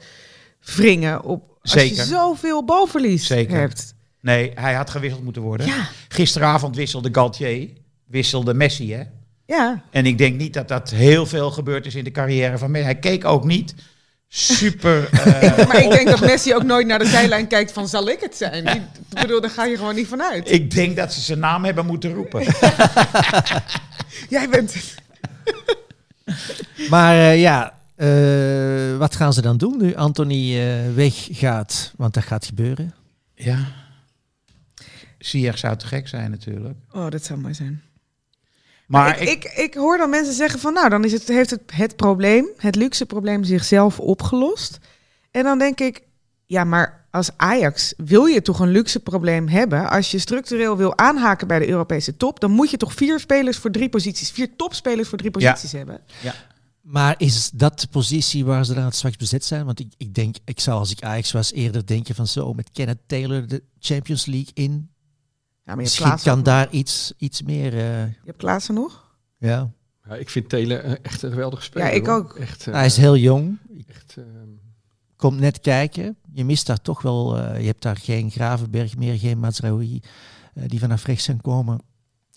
[0.77, 1.97] wringen op als Zeker.
[1.97, 3.57] je zoveel balverlies Zeker.
[3.59, 3.95] hebt.
[4.21, 5.67] Nee, hij had gewisseld moeten worden.
[5.67, 7.69] Ja, Gisteravond wisselde Galtier,
[8.07, 9.03] wisselde Messi, hè?
[9.47, 9.83] Ja.
[9.91, 12.85] En ik denk niet dat dat heel veel gebeurd is in de carrière van Messi.
[12.85, 13.75] Hij keek ook niet
[14.29, 15.09] super...
[15.11, 18.21] eh, Maar ik denk dat Messi ook nooit naar de zijlijn kijkt van zal ik
[18.21, 18.67] het zijn?
[18.67, 18.83] Ik
[19.21, 20.51] bedoel, daar ga je gewoon niet vanuit.
[20.51, 22.43] ik denk dat ze zijn naam hebben moeten roepen.
[24.29, 24.95] Jij bent het.
[26.91, 31.93] Maar eh, ja, eh, wat gaan ze dan doen nu Anthony eh, weggaat?
[31.97, 32.95] Want dat gaat gebeuren.
[33.35, 33.59] Ja.
[35.19, 36.79] Ziyech zou te gek zijn natuurlijk.
[36.93, 37.83] Oh, dat zou mooi zijn.
[38.87, 41.61] Maar ik, ik, ik hoor dan mensen zeggen van nou, dan is het, heeft het,
[41.67, 44.79] het probleem, het luxe probleem zichzelf opgelost.
[45.31, 46.03] En dan denk ik,
[46.47, 49.91] ja, maar als Ajax wil je toch een luxe probleem hebben.
[49.91, 53.57] Als je structureel wil aanhaken bij de Europese top, dan moet je toch vier spelers
[53.57, 55.51] voor drie posities, vier topspelers voor drie Ja.
[55.51, 56.01] posities hebben.
[56.81, 59.65] Maar is dat de positie waar ze dan het straks bezet zijn?
[59.65, 62.71] Want ik, ik denk, ik zou als ik Ajax was eerder denken van zo, met
[62.73, 64.91] Kenneth Taylor de Champions League in.
[65.67, 68.07] Ja, maar je hebt Misschien Klaassen kan daar iets, iets meer, eh.
[68.07, 69.15] Je hebt Klaassen nog?
[69.39, 69.71] ja.
[70.09, 71.87] Ja, ik vind Telen eh, echt een geweldige speler.
[71.89, 72.15] Ja, ik hoor.
[72.17, 72.35] ook.
[72.35, 74.25] Echt, eh, Hij is heel jong, echt, eh,
[75.17, 76.17] komt net kijken.
[76.33, 80.01] Je mist daar toch wel, eh, je hebt daar geen Gravenberg meer, geen Mazraoui,
[80.55, 81.81] die vanaf rechts zijn komen.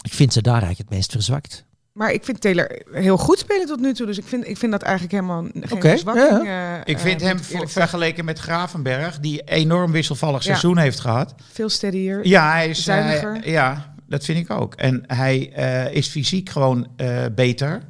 [0.01, 1.65] Ik vind ze daar eigenlijk het meest verzwakt.
[1.99, 4.05] Maar ik vind Taylor heel goed spelen tot nu toe.
[4.05, 6.47] Dus ik vind, ik vind dat eigenlijk helemaal geen Oké, verzwakking.
[6.47, 10.45] eh, ik eh, vind hem ik eerlijk vergeleken met Gravenberg, die enorm wisselvallig Ja.
[10.45, 11.35] seizoen heeft gehad.
[11.51, 12.27] Veel steadier.
[12.27, 13.33] Ja, hij is Zuiniger.
[13.33, 14.73] hij- ja, dat vind ik ook.
[14.75, 17.81] En hij eh, is fysiek gewoon eh, beter.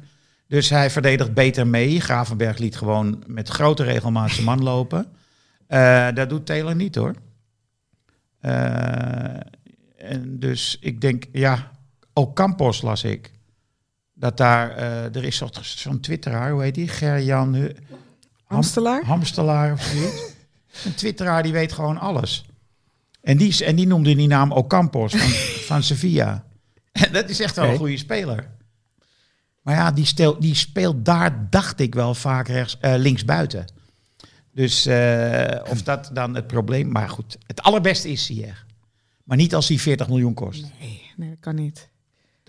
[0.46, 2.00] Dus hij verdedigt beter mee.
[2.00, 5.06] Gravenberg liet gewoon met grote regelmaat zijn man lopen.
[5.66, 7.14] Eh, dat doet Taylor niet hoor.
[8.40, 8.54] Eh,
[9.96, 11.70] en dus ik denk, ja,
[12.12, 13.30] ook Campos las ik.
[14.20, 16.88] Dat daar, eh, er is zo'n twitteraar, hoe heet die?
[16.88, 17.74] Gerjan Hu-
[18.44, 19.04] Ham- Amstelaar?
[19.04, 20.22] Hamstelaar of zoiets.
[20.84, 22.44] Een twitteraar die weet gewoon alles.
[23.22, 25.28] En die, en die noemde die naam Ocampos van,
[25.70, 26.44] van Sevilla.
[26.92, 28.50] En dat is echt wel een goede speler.
[29.62, 33.64] Maar ja, die, stel, die speelt daar, dacht ik wel, vaak rechts, eh, linksbuiten.
[34.52, 36.92] Dus eh, of dat dan het probleem...
[36.92, 38.64] Maar goed, het allerbeste is Sier.
[39.24, 40.66] Maar niet als hij 40 miljoen kost.
[40.80, 41.88] Nee, nee, dat kan niet.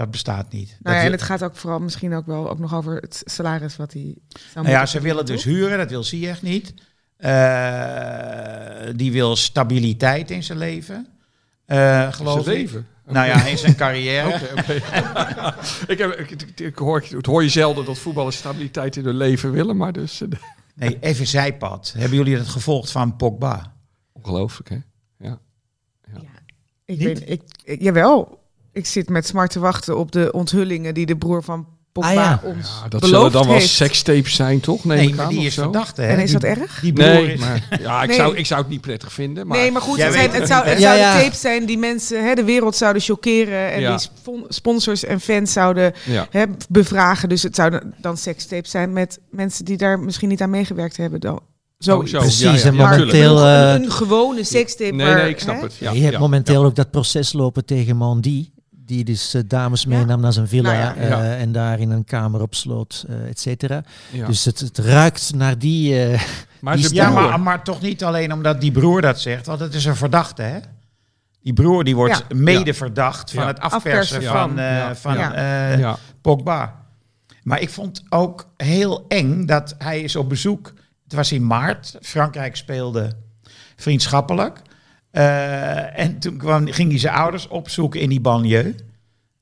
[0.01, 0.77] Dat bestaat niet.
[0.79, 3.75] Nou ja, en het gaat ook vooral misschien ook wel ook nog over het salaris
[3.75, 4.15] wat hij
[4.53, 6.73] Nou ja, ze willen dus huren, dat wil Ziyech niet.
[7.17, 11.07] Eh, die wil stabiliteit in zijn leven,
[11.65, 12.61] eh, geloof zijn ik.
[12.61, 12.87] leven.
[13.05, 14.29] Nou ja, in zijn carrière.
[15.87, 19.51] Ik, heb, ik, ik, hoor, het hoor je zelden dat voetballers stabiliteit in hun leven
[19.51, 20.21] willen, maar dus...
[20.21, 20.27] eh,
[20.75, 21.93] Nee, even zijpad.
[21.97, 23.73] Hebben jullie het gevolgd van Pogba?
[24.11, 24.77] ongelooflijk, hè?
[25.19, 25.39] Ja.
[26.13, 26.23] toch?
[26.85, 27.07] Ik Niet?
[27.07, 28.40] weet, ik, ik- jawel,
[28.73, 32.15] ik zit met smart te wachten op de onthullingen die de broer van Pogba Ah,
[32.15, 32.41] ja.
[32.43, 33.67] ons Ja, dat beloofd zullen dan wel heeft.
[33.69, 34.83] sekstapes zijn, toch?
[34.85, 35.61] Neem Nee, ik maar aan, die is zo?
[35.61, 36.01] verdachte.
[36.01, 36.07] Hè?
[36.07, 36.79] En is Die- dat erg?
[36.79, 38.17] Die broer Nee, is- maar, ja, ik, Nee.
[38.17, 39.47] Zou, ik zou het niet prettig vinden.
[39.47, 41.21] Maar, nee, maar goed, het, zijn, het zou, het zouden Ja, ja.
[41.23, 43.89] tapes zijn die mensen, hè, de wereld zouden chockeren en Ja.
[43.89, 46.27] die spon- sponsors en fans zouden Ja.
[46.29, 47.29] hè, bevragen.
[47.29, 51.19] Dus het zouden dan sekstapes zijn met mensen die daar misschien niet aan meegewerkt hebben.
[51.19, 51.39] Dan.
[51.79, 51.97] Zo.
[51.97, 52.19] Oh, zo.
[52.19, 53.37] Precies, ja, ja, en ja, momenteel...
[53.45, 54.93] eh, een, een gewone sekstape.
[54.95, 55.75] Nee, nee, ik snap hè, het.
[55.75, 56.67] Ja, je hebt ja, momenteel ja.
[56.67, 58.49] ook dat proces lopen tegen Mandy.
[58.91, 60.95] Die dus eh, dames meenam naar zijn villa Nou ja.
[60.95, 61.35] eh, Ja.
[61.35, 63.83] en daar in een kamer opsloot, eh et cetera.
[64.11, 64.27] Ja.
[64.27, 66.03] Dus het, het ruikt naar die...
[66.05, 66.21] eh,
[66.61, 69.73] maar die Ja, maar, maar toch niet alleen omdat die broer dat zegt, want het
[69.73, 70.59] is een verdachte, hè?
[71.41, 72.35] Die broer die wordt Ja.
[72.35, 73.47] mede verdacht van Ja.
[73.49, 74.57] het afpersen, Afpersen van, van.
[74.59, 74.95] eh, Ja.
[74.95, 75.33] van Ja.
[75.33, 75.97] eh, ja.
[76.21, 76.75] Pogba.
[77.43, 80.73] Maar ik vond ook heel eng dat hij is op bezoek.
[81.03, 81.97] Het was in maart.
[82.01, 83.11] Frankrijk speelde
[83.75, 84.61] vriendschappelijk.
[85.11, 88.75] Eh, en toen kwam, ging hij zijn ouders opzoeken in die banlieue.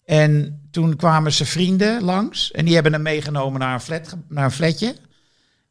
[0.05, 2.51] En toen kwamen zijn vrienden langs.
[2.51, 4.95] En die hebben hem meegenomen naar een, flat, naar een flatje.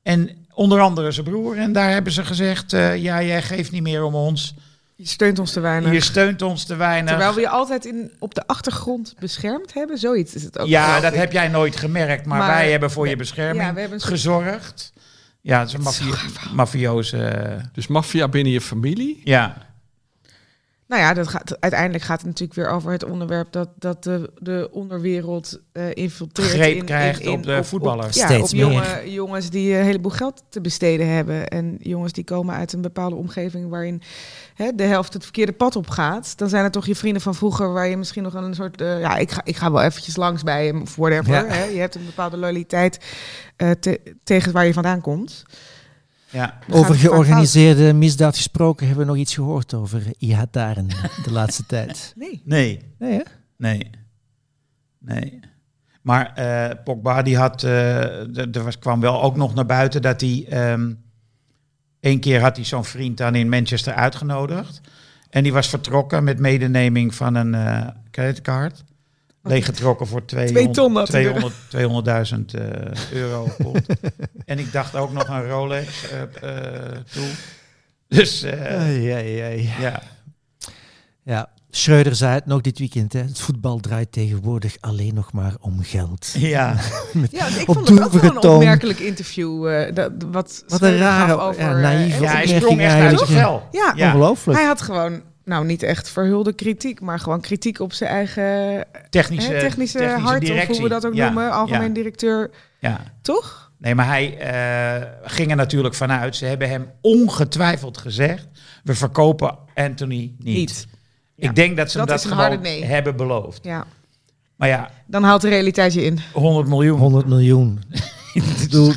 [0.02, 1.56] En onder andere zijn broer.
[1.58, 4.54] En daar hebben ze gezegd, eh, ja, jij geeft niet meer om ons.
[4.96, 5.92] Je steunt ons te weinig.
[5.92, 7.10] Je steunt ons te weinig.
[7.10, 9.98] Terwijl we je altijd in, op de achtergrond beschermd hebben.
[9.98, 10.68] Zoiets is het ook.
[10.68, 12.26] ja, dat heb jij nooit gemerkt.
[12.26, 14.92] Maar, Maar- wij hebben voor je Ja, bescherming we hebben een soort- gezorgd.
[15.40, 16.12] Ja, het is een mafie-
[16.54, 17.56] mafioze...
[17.72, 19.20] Dus maffia binnen je familie.
[19.24, 19.56] Ja,
[20.88, 24.30] Nou ja, dat gaat, uiteindelijk gaat het natuurlijk weer over het onderwerp dat, dat de,
[24.38, 26.50] de onderwereld eh infiltreert.
[26.50, 28.16] Greep in, krijgt in, in- op de voetballers.
[28.16, 29.08] ja, Steeds op meer.
[29.08, 31.48] jongens die een heleboel geld te besteden hebben.
[31.48, 34.02] En jongens die komen uit een bepaalde omgeving waarin
[34.54, 36.38] hè, de helft het verkeerde pad op gaat.
[36.38, 38.80] Dan zijn het toch je vrienden van vroeger waar je misschien nog een soort...
[38.80, 41.32] eh, ja, ik ga, ik ga wel eventjes langs bij hem of whatever.
[41.34, 41.44] Ja.
[41.46, 41.64] Hè.
[41.64, 42.98] Je hebt een bepaalde loyaliteit
[43.56, 45.42] eh, te- tegen waar je vandaan komt.
[46.30, 46.58] Ja.
[46.70, 50.88] Over georganiseerde misdaad gesproken, hebben we nog iets gehoord over Ihataren
[51.24, 52.12] de laatste tijd.
[52.16, 52.42] Nee.
[52.44, 53.22] Nee, Nee, hè?
[53.56, 53.90] nee,
[54.98, 55.40] nee.
[56.02, 60.20] Maar eh, Pogba die had, eh, er was- kwam wel ook nog naar buiten dat
[60.20, 60.92] hij ehm,
[62.00, 64.80] Eén keer had hij zo'n vriend dan in Manchester uitgenodigd.
[65.30, 68.84] En die was vertrokken met medeneming van een eh creditcard.
[69.48, 71.32] Leeggetrokken voor 200 ton had hij
[71.70, 73.48] 200 200.000 eh, euro.
[73.58, 73.86] pond.
[74.44, 77.28] en ik dacht ook nog een Rolex eh, eh, toe.
[78.08, 79.70] Dus eh, Ai, ai, ai.
[79.80, 80.02] ja.
[81.22, 83.12] Ja, Schreuder zei het nog dit weekend.
[83.12, 83.20] Hè.
[83.20, 86.32] Het voetbal draait tegenwoordig alleen nog maar om geld.
[86.36, 86.76] ja.
[87.30, 89.68] Ja, ik Op vond het ook wel een opmerkelijk interview.
[89.68, 92.92] eh, dat, wat Wat een rare, gaf over, ja, eh, naïeve ja, hij sprong echt
[92.92, 93.26] uit eigenlijk.
[93.30, 93.68] zijn vel.
[93.72, 94.06] Ja, Ja.
[94.06, 94.58] Ongelooflijk.
[94.58, 99.52] Hij had gewoon, nou niet echt verhulde kritiek, maar gewoon kritiek op zijn eigen Technische,
[99.52, 100.70] hè, technische, technische hart, directie.
[100.70, 102.50] of hoe we dat ook Ja, noemen, algemeen ja, directeur.
[102.78, 103.00] ja.
[103.22, 103.66] Toch?
[103.78, 106.36] Nee, maar hij eh, ging er natuurlijk vanuit.
[106.36, 108.46] Ze hebben hem ongetwijfeld gezegd:
[108.84, 110.56] we verkopen Anthony niet.
[110.56, 110.86] Niet.
[111.34, 111.48] Ja.
[111.48, 112.84] Ik denk dat ze hem Dat gewoon nee.
[112.84, 113.64] hebben beloofd.
[113.64, 113.86] Ja.
[114.56, 116.18] Maar ja, Dan haalt de realiteit je in.
[116.32, 116.98] 100 miljoen.
[116.98, 117.80] 100 miljoen.
[118.34, 118.92] Ik bedoel,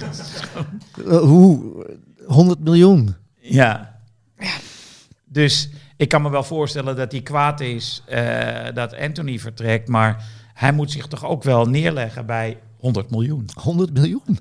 [1.07, 1.85] eh, hoe?
[2.25, 3.15] 100 miljoen.
[3.39, 3.99] Ja.
[5.25, 5.69] Dus
[6.01, 9.87] ik kan me wel voorstellen dat hij kwaad is eh, dat Anthony vertrekt.
[9.87, 13.49] Maar hij moet zich toch ook wel neerleggen bij 100 miljoen.
[13.53, 14.39] 100 miljoen.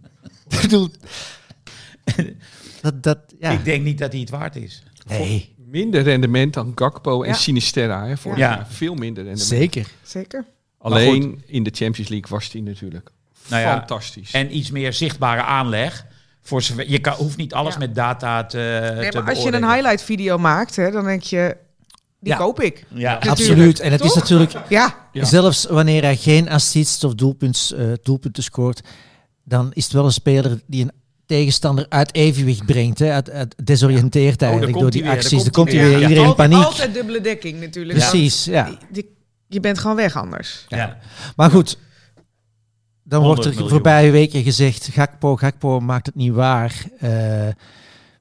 [2.82, 3.50] Dat, dat, ja.
[3.50, 4.82] Ik denk niet dat hij het waard is.
[5.06, 7.34] Nee, Minder rendement dan Gakpo en Ja.
[7.34, 8.06] Sinisterra.
[8.06, 8.50] Hè, vorig Ja.
[8.54, 8.66] jaar.
[8.68, 9.48] Veel minder rendement.
[9.48, 9.86] zeker.
[10.02, 10.44] Zeker.
[10.78, 13.10] Alleen in de Champions League was hij natuurlijk
[13.48, 14.32] Nou ja, fantastisch.
[14.32, 16.06] En iets meer zichtbare aanleg.
[16.42, 17.78] Voor zover, je kan, hoeft niet alles Ja.
[17.78, 18.56] met data te,
[18.96, 21.56] Nee, te maar als je een highlight video maakt, hè, dan denk je,
[22.20, 22.38] die Ja.
[22.38, 22.84] koop ik.
[22.88, 23.12] Ja.
[23.12, 23.30] Natuurlijk.
[23.40, 23.80] Absoluut.
[23.80, 28.80] En het is natuurlijk, Ja, zelfs wanneer hij geen assists of doelpunts, eh, doelpunten scoort,
[29.44, 30.92] dan is het wel een speler die een
[31.26, 32.98] tegenstander uit evenwicht brengt.
[32.98, 35.30] Hè, uit, uit desoriënteert eigenlijk Oh, komt door die weer, acties.
[35.30, 36.08] Dan komt komt hij hij weer, weer.
[36.08, 36.66] iedereen in altijd, paniek.
[36.66, 37.98] altijd dubbele dekking natuurlijk.
[37.98, 38.64] Precies, ja.
[38.64, 39.16] Die- die-
[39.48, 40.64] je bent gewoon weg anders.
[40.68, 40.98] Ja.
[41.36, 41.78] Maar goed,
[43.10, 43.68] dan wordt 100 er miljoen.
[43.68, 46.84] voorbije weken gezegd, Gakpo, Gakpo maakt het niet waar.
[46.98, 47.48] Eh,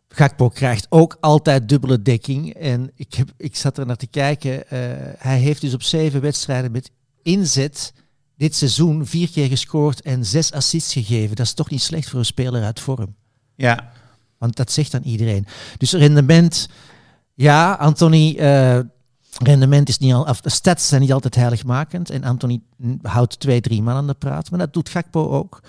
[0.08, 2.54] Gakpo krijgt ook altijd dubbele dekking.
[2.54, 4.69] En ik, heb, ik zat er naar te kijken.
[4.69, 4.80] eh,
[5.17, 7.93] hij heeft dus op zeven wedstrijden met inzet
[8.38, 11.36] dit seizoen vier keer gescoord en zes assists gegeven.
[11.36, 13.15] Dat is toch niet slecht voor een speler uit vorm.
[13.56, 13.91] ja.
[14.38, 15.45] Want dat zegt dan iedereen.
[15.78, 16.69] Dus rendement,
[17.34, 18.80] ja, Anthony, eh,
[19.43, 22.10] rendement is niet al, of de stats zijn niet altijd heiligmakend.
[22.10, 22.62] En Anthony
[23.02, 24.49] houdt twee, drie man aan de praat.
[24.49, 25.62] Maar dat doet Gakpo ook.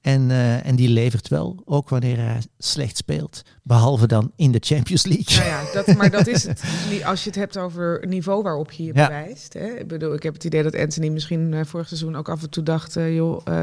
[0.00, 3.42] En, eh, en die levert wel, ook wanneer hij slecht speelt.
[3.62, 5.36] Behalve dan in de Champions League.
[5.36, 6.62] Nou ja, dat, maar dat is het.
[6.90, 9.06] niet Als je het hebt over het niveau waarop je je Ja.
[9.06, 9.52] bewijst.
[9.52, 9.66] Hè.
[9.66, 12.50] Ik bedoel, ik heb het idee dat Anthony misschien eh, vorig seizoen ook af en
[12.50, 13.62] toe dacht, eh, joh, eh,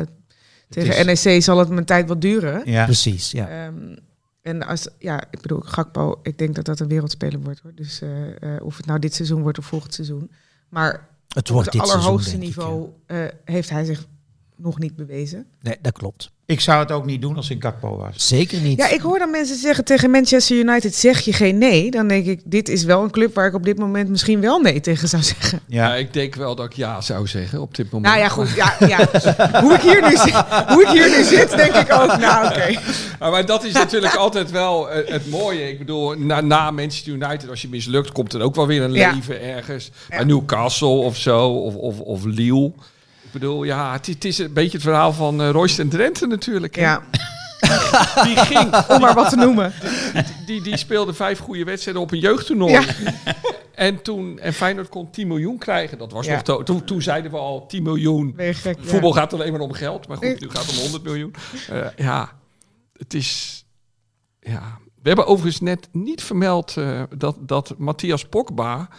[0.69, 2.61] tegen NEC zal het mijn tijd wat duren.
[2.65, 2.85] Ja.
[2.85, 3.47] Precies, ja.
[3.47, 3.95] Ehm,
[4.41, 7.59] en als, ja, ik bedoel, Gakpo, ik denk dat dat een wereldspeler wordt.
[7.59, 7.73] Hoor.
[7.75, 10.31] Dus eh, eh, of het nou dit seizoen wordt of volgend seizoen.
[10.69, 12.61] Maar Het op wordt het dit seizoen, allerhoogste denk ik, ja.
[12.61, 14.07] niveau eh, heeft hij zich
[14.55, 15.47] nog niet bewezen.
[15.61, 16.31] Nee, dat klopt.
[16.49, 18.27] Ik zou het ook niet doen als ik Gakpo was.
[18.27, 18.77] Zeker niet.
[18.79, 21.91] Ja, ik hoor dan mensen zeggen tegen Manchester United zeg je geen nee.
[21.91, 24.59] Dan denk ik, dit is wel een club waar ik op dit moment misschien wel
[24.59, 25.59] nee tegen zou zeggen.
[25.67, 25.95] Ja, Ja.
[25.95, 28.13] ik denk wel dat ik ja zou zeggen op dit moment.
[28.13, 28.49] Nou ja, goed.
[28.55, 28.97] Ja, ja.
[29.63, 30.33] Hoe, ik hier nu zit,
[30.67, 32.79] hoe ik hier nu zit, denk ik ook, nou oké.
[33.19, 35.69] Maar, maar dat is natuurlijk altijd wel eh, het mooie.
[35.69, 38.93] Ik bedoel, na, na Manchester United, als je mislukt, komt er ook wel weer een
[38.93, 39.11] Ja.
[39.13, 39.91] leven ergens.
[40.09, 40.15] Ja.
[40.15, 42.71] Bij Newcastle of zo, of, of, of Lille.
[43.33, 46.27] Ik bedoel, ja, het, het is een beetje het verhaal van uh, Royce en Drenthe
[46.27, 46.75] natuurlijk.
[46.75, 46.81] hè.
[46.81, 47.01] Ja,
[48.23, 49.73] Die ging, om maar wat te noemen.
[50.45, 52.71] die, die speelde vijf goede wedstrijden op een jeugdtoernooi.
[52.71, 52.83] Ja.
[53.73, 55.97] En toen, en Feyenoord kon 10 miljoen krijgen.
[55.97, 56.33] Dat was Ja.
[56.33, 58.33] nog, to- toen, toen zeiden we al 10 miljoen.
[58.37, 58.53] Ja.
[58.79, 60.07] Voetbal gaat alleen maar om geld.
[60.07, 61.33] Maar goed, nu gaat het om 100 miljoen.
[61.69, 62.31] Eh, ja,
[62.97, 63.63] het is...
[64.39, 64.77] Ja.
[65.01, 68.89] We hebben overigens net niet vermeld eh, dat, dat Matthias Pogba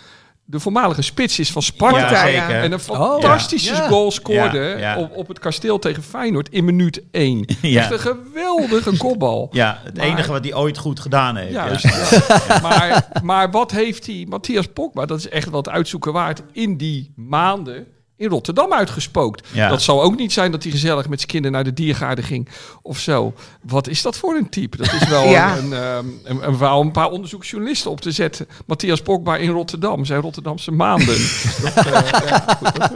[0.50, 2.26] de voormalige spits is van Sparta.
[2.26, 2.48] Ja.
[2.48, 3.88] En een fantastische Oh, ja.
[3.88, 4.96] goal scoorde Ja.
[4.98, 7.44] Op, op het kasteel tegen Feyenoord in minuut 1.
[7.62, 7.80] Ja.
[7.80, 9.48] Echt een geweldige kopbal.
[9.52, 11.52] Ja, het Maar- enige wat hij ooit goed gedaan heeft.
[11.52, 11.84] Juist.
[12.62, 17.12] maar, maar wat heeft hij, Matthias Pogba, dat is echt wat uitzoeken waard, in die
[17.16, 17.86] maanden
[18.20, 19.48] in Rotterdam uitgespookt.
[19.52, 19.68] Ja.
[19.68, 22.48] Dat zou ook niet zijn dat hij gezellig met zijn kinderen naar de diergaarden ging
[22.83, 23.35] of zo.
[23.62, 24.76] Wat is dat voor een type?
[24.76, 25.56] Dat is wel Ja.
[25.56, 28.48] een, een, een verhaal om een paar onderzoeksjournalisten op te zetten.
[28.66, 31.16] Matthias Pogba in Rotterdam, zijn Rotterdamse maanden.
[31.62, 32.92] dat, eh, ja, goed, dat,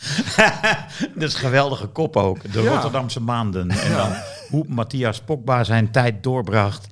[1.14, 2.52] Dat is een geweldige kop ook.
[2.52, 2.68] De.
[2.68, 3.70] Rotterdamse maanden.
[3.70, 4.12] En dan
[4.50, 6.86] hoe Matthias Pogba zijn tijd doorbracht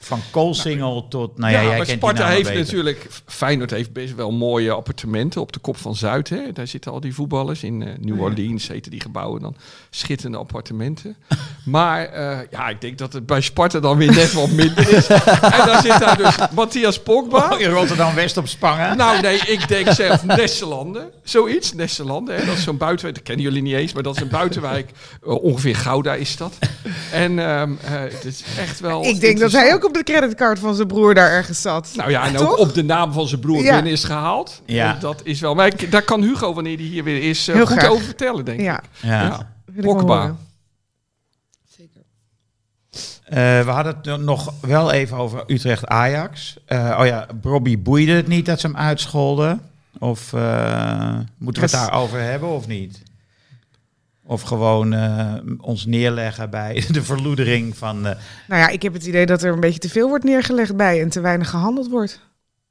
[0.00, 1.38] Van Koolsingel tot...
[1.38, 2.58] Nou ja, ja, jij maar kent Sparta heeft beter.
[2.58, 3.06] natuurlijk...
[3.26, 6.28] Feyenoord heeft best wel mooie appartementen op de kop van Zuid.
[6.28, 6.52] Hè?
[6.52, 7.62] Daar zitten al die voetballers.
[7.62, 9.56] In eh, New Orleans heten die gebouwen dan.
[9.90, 11.16] Schitterende appartementen.
[11.64, 15.06] maar eh, ja, ik denk dat het bij Sparta dan weer net wat minder is.
[15.56, 17.52] en dan zit daar dus Matthias Pogba.
[17.52, 18.96] Oh, in Rotterdam-West op Spangen.
[18.96, 21.10] Nou nee, ik denk zelf Nesselanden.
[21.22, 22.36] Zoiets, Nesselanden.
[22.36, 22.44] Hè?
[22.44, 23.16] Dat is zo'n buitenwijk.
[23.16, 24.90] Dat kennen jullie niet eens, maar dat is een buitenwijk.
[25.22, 26.58] Eh, ongeveer Gouda is dat.
[27.12, 29.04] En ehm, eh, het is echt wel...
[29.04, 31.90] Ik denk dat hij ook op de creditcard van zijn broer daar ergens zat.
[31.96, 32.50] Nou ja, en Toch?
[32.50, 33.74] ook op de naam van zijn broer Ja.
[33.74, 34.62] binnen is gehaald.
[34.66, 34.94] Ja.
[35.00, 35.54] Dat is wel...
[35.54, 37.90] Maar ik- daar kan Hugo, wanneer hij hier weer is, eh, Heel goed graag.
[37.90, 38.84] over vertellen, denk Ja, ik.
[39.00, 39.22] Ja.
[39.22, 39.82] Ja.
[39.82, 40.14] Pogba.
[40.20, 40.38] horen.
[43.24, 46.56] Eh, we hadden het nog wel even over Utrecht-Ajax.
[46.66, 49.60] Eh, oh ja, Robbie boeide het niet dat ze hem uitscholden.
[49.98, 53.02] Of eh, moeten we het daarover hebben of niet?
[54.30, 58.06] Of gewoon eh, ons neerleggen bij de verloedering van...
[58.06, 58.16] eh,
[58.48, 61.00] Nou ja, ik heb het idee dat er een beetje te veel wordt neergelegd bij
[61.02, 62.20] en te weinig gehandeld wordt.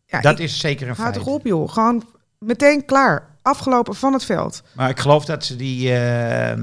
[0.05, 1.25] Ja, dat is zeker een Houd feit.
[1.25, 1.69] toch op, joh.
[1.71, 2.03] Gewoon
[2.39, 3.35] meteen klaar.
[3.41, 4.61] Afgelopen van het veld.
[4.75, 6.57] Maar ik geloof dat ze die, eh,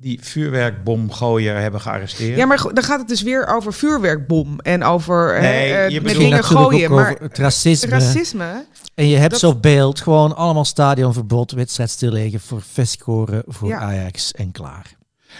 [0.00, 2.36] die vuurwerkbomgooier hebben gearresteerd.
[2.36, 5.94] Ja, maar dan gaat het dus weer over vuurwerkbom en over Nee, eh, eh, je
[6.00, 6.90] met bedoelt dingen gooien.
[6.90, 7.90] ook Maar racisme.
[7.90, 8.64] racisme,
[8.96, 13.78] En je hebt Dat- zo beeld, gewoon allemaal stadionverbod, wedstrijd stilleggen voor festscoren voor Ja.
[13.78, 14.94] Ajax en klaar.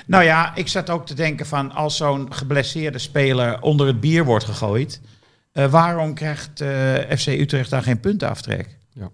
[0.06, 4.24] Nou ja, ik zat ook te denken van als zo'n geblesseerde speler onder het bier
[4.24, 5.00] wordt gegooid,
[5.52, 8.78] eh, waarom krijgt eh, FC Utrecht daar geen puntenaftrek?
[8.92, 9.08] Ja.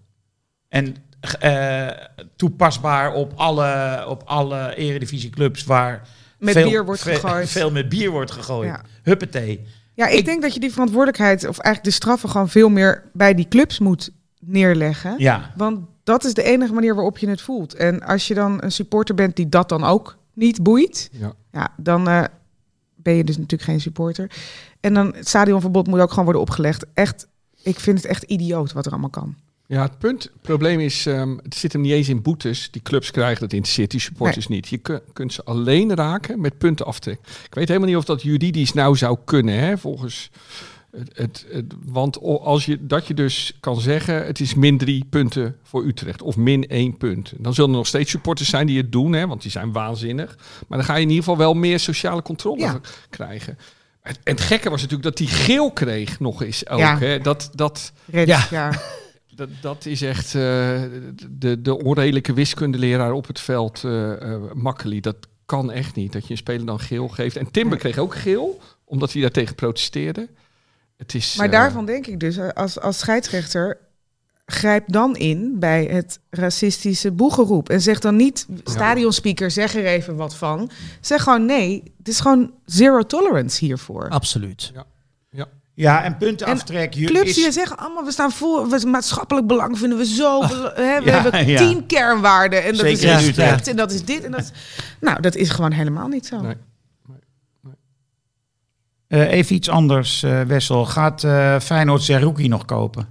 [0.68, 0.96] En
[1.38, 1.88] eh,
[2.36, 7.48] toepasbaar op alle, op alle eredivisieclubs waar Met veel, bier wordt gegooid.
[7.50, 8.68] veel met bier wordt gegooid.
[8.68, 8.82] Ja.
[9.02, 9.66] Huppatee.
[9.94, 13.10] Ja, ik, Ik- denk dat je die verantwoordelijkheid, of eigenlijk de straffen, gewoon veel meer
[13.12, 14.10] bij die clubs moet
[14.46, 15.14] neerleggen.
[15.18, 15.52] Ja.
[15.56, 17.74] Want dat is de enige manier waarop je het voelt.
[17.74, 21.32] En als je dan een supporter bent die dat dan ook niet boeit, Ja.
[21.52, 22.24] ja, dan eh,
[22.94, 24.30] ben je dus natuurlijk geen supporter.
[24.80, 26.84] En dan het stadionverbod moet ook gewoon worden opgelegd.
[26.94, 27.26] Echt,
[27.62, 29.34] ik vind het echt idioot wat er allemaal kan.
[29.66, 32.68] Ja, het punt, het probleem is, ehm, het zit hem niet eens in boetes.
[32.70, 34.68] Die clubs krijgen dat interesseert die supporters niet.
[34.68, 37.18] Je kun- kunt ze alleen raken met puntenaftrek.
[37.46, 40.30] Ik weet helemaal niet of dat juridisch nou zou kunnen, hè, volgens
[40.96, 45.04] het, het, het- want als je dat je dus kan zeggen, het is min drie
[45.10, 47.32] punten voor Utrecht of min één punt.
[47.38, 50.36] Dan zullen er nog steeds supporters zijn die het doen, hè, want die zijn waanzinnig.
[50.68, 52.80] Maar dan ga je in ieder geval wel meer sociale controle Ja.
[53.10, 53.58] krijgen.
[54.02, 56.78] En het gekke was natuurlijk dat hij geel kreeg nog eens ook.
[56.78, 56.98] Ja.
[56.98, 57.18] Hè.
[57.18, 58.46] Dat, dat, Red, Ja.
[58.50, 58.70] ja.
[59.34, 60.82] dat, dat is echt eh,
[61.30, 63.82] de, de onredelijke wiskundeleraar op het veld,
[64.52, 65.00] Makkeli.
[65.00, 67.36] Dat kan echt niet, dat je een speler dan geel geeft.
[67.36, 70.28] En Timber kreeg ook geel, omdat hij daartegen protesteerde.
[71.02, 73.78] Het is, Maar eh, daarvan denk ik dus, eh, als, als scheidsrechter,
[74.46, 77.68] grijp dan in bij het racistische boegeroep.
[77.68, 80.70] En zeg dan niet, stadionspeaker, zeg er even wat van.
[81.00, 84.08] Zeg gewoon nee, het is gewoon zero tolerance hiervoor.
[84.08, 84.72] Absoluut.
[85.74, 86.94] Ja, en puntenaftrek.
[86.94, 90.42] je- Clubs is- die zeggen allemaal, we staan voor, we maatschappelijk belang vinden we zo.
[90.42, 91.58] hè, we ja, hebben ja.
[91.58, 94.50] tien kernwaarden en dat Zeker is respect en dat is dit en dat is...
[95.00, 96.40] Nou, dat is gewoon helemaal niet zo.
[96.40, 96.54] Nee.
[99.12, 100.86] Eh, even iets anders, eh, Wessel.
[100.86, 103.08] Gaat eh Feyenoord Zerouki nog kopen?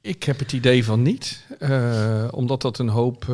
[0.00, 1.46] Ik heb het idee van niet,
[2.30, 3.24] omdat dat een hoop,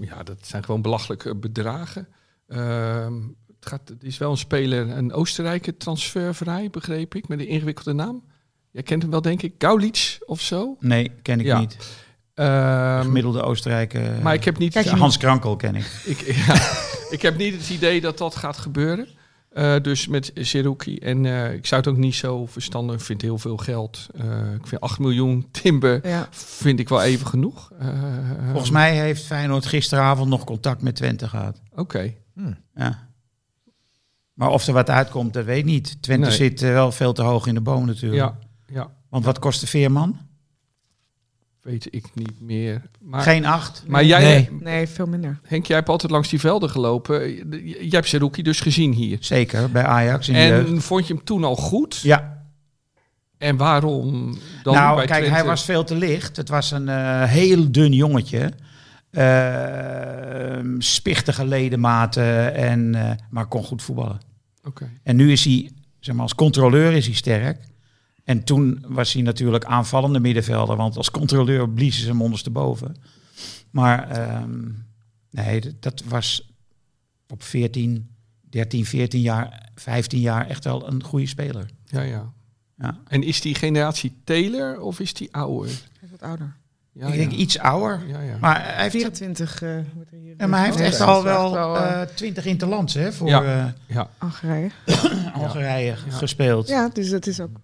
[0.00, 2.08] ja, dat zijn gewoon belachelijke bedragen.
[2.48, 3.12] Ehm,
[3.46, 7.92] het, gaat, het is wel een speler, een Oostenrijker transfervrij, begreep ik, met een ingewikkelde
[7.92, 8.24] naam.
[8.70, 10.76] Jij kent hem wel, denk ik, Gaulitsch of zo.
[10.80, 11.58] Nee, ken ik Ja.
[11.58, 11.76] niet.
[12.34, 14.22] Ehm, Gemiddelde Oostenrijker.
[14.22, 16.02] maar ik heb niet, Hans Krankel ken ik.
[16.04, 16.54] ik, ja,
[17.10, 19.08] ik heb niet het idee dat dat gaat gebeuren.
[19.58, 20.98] Eh, dus met Seruki.
[20.98, 22.94] En eh, ik zou het ook niet zo verstandig.
[22.96, 24.06] Ik vind heel veel geld.
[24.14, 26.28] Eh, ik vind 8 miljoen timber Ja.
[26.30, 27.72] vind ik wel even genoeg.
[27.78, 27.88] Eh,
[28.50, 31.60] Volgens mij heeft Feyenoord gisteravond nog contact met Twente gehad.
[31.74, 32.14] Oké.
[32.74, 33.08] Ja.
[34.34, 36.02] Maar of er wat uitkomt, dat weet ik niet.
[36.02, 36.36] Twente Nee.
[36.36, 38.22] zit wel veel te hoog in de boom natuurlijk.
[38.22, 38.38] Ja,
[38.74, 40.18] ja, Want wat kost de Veerman?
[41.62, 42.82] Weet ik niet meer.
[43.00, 43.84] Maar, Geen acht.
[43.86, 44.48] maar jij, Nee.
[44.60, 45.40] Nee, veel minder.
[45.42, 47.34] Henk, jij hebt altijd langs die velden gelopen.
[47.60, 49.16] Jij hebt Seruki dus gezien hier.
[49.20, 50.40] Zeker, bij Ajax in de.
[50.40, 52.00] En vond je hem toen al goed?
[52.02, 52.42] Ja,
[53.38, 56.36] En waarom dan nou bij kijk, hij was veel te licht.
[56.36, 58.52] Het was een eh, heel dun jongetje.
[59.10, 64.18] Eh, spichtige ledematen, en, eh, maar kon goed voetballen.
[64.64, 64.90] Oké.
[65.02, 67.58] En nu is hij, zeg maar, als controleur is hij sterk.
[68.28, 72.96] En toen was hij natuurlijk aanvallende middenvelder, want als controleur bliezen ze hem ondersteboven.
[73.70, 74.60] Maar ehm,
[75.30, 76.52] nee, dat- was
[77.28, 78.10] op 14,
[78.40, 81.66] 13, 14 jaar, 15 jaar echt wel een goede speler.
[81.84, 82.32] Ja, ja.
[82.76, 82.98] Ja.
[83.06, 85.66] En is die generatie Taylor of is die ouder?
[85.70, 86.56] Hij is wat ouder.
[86.92, 87.18] Ja, ik ja.
[87.18, 88.08] denk iets ouder.
[88.08, 88.36] Ja, ja.
[88.40, 90.34] Maar hij heeft, 24 eh, wordt hier.
[90.38, 93.42] ja, maar hij heeft Ja, echt al wel eh, eh 20 interlands hè, voor Ja.
[93.42, 94.10] eh, ja.
[94.18, 94.70] Algerije.
[95.42, 96.68] Algerije gespeeld.
[96.68, 97.60] Ja, dus dat is ook.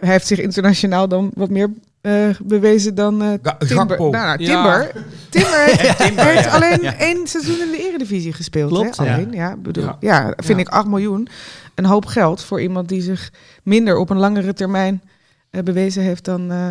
[0.00, 3.98] Hij heeft zich internationaal dan wat meer eh, bewezen dan eh Ga- Timber.
[3.98, 4.46] Nou, nou, Ja.
[4.46, 5.04] Timber.
[5.30, 6.50] Timber heeft, Timber, heeft ja.
[6.50, 6.96] alleen Ja.
[6.98, 8.70] één seizoen in de Eredivisie gespeeld.
[8.70, 9.04] Klopt, hè?
[9.04, 9.14] ja.
[9.14, 9.56] Alleen, ja.
[9.56, 9.96] bedoel, Ja.
[10.00, 10.32] ja.
[10.36, 10.64] vind Ja.
[10.64, 11.28] ik 8 miljoen.
[11.74, 13.32] Een hoop geld voor iemand die zich
[13.62, 15.02] minder op een langere termijn
[15.50, 16.50] eh, bewezen heeft dan.
[16.50, 16.68] eh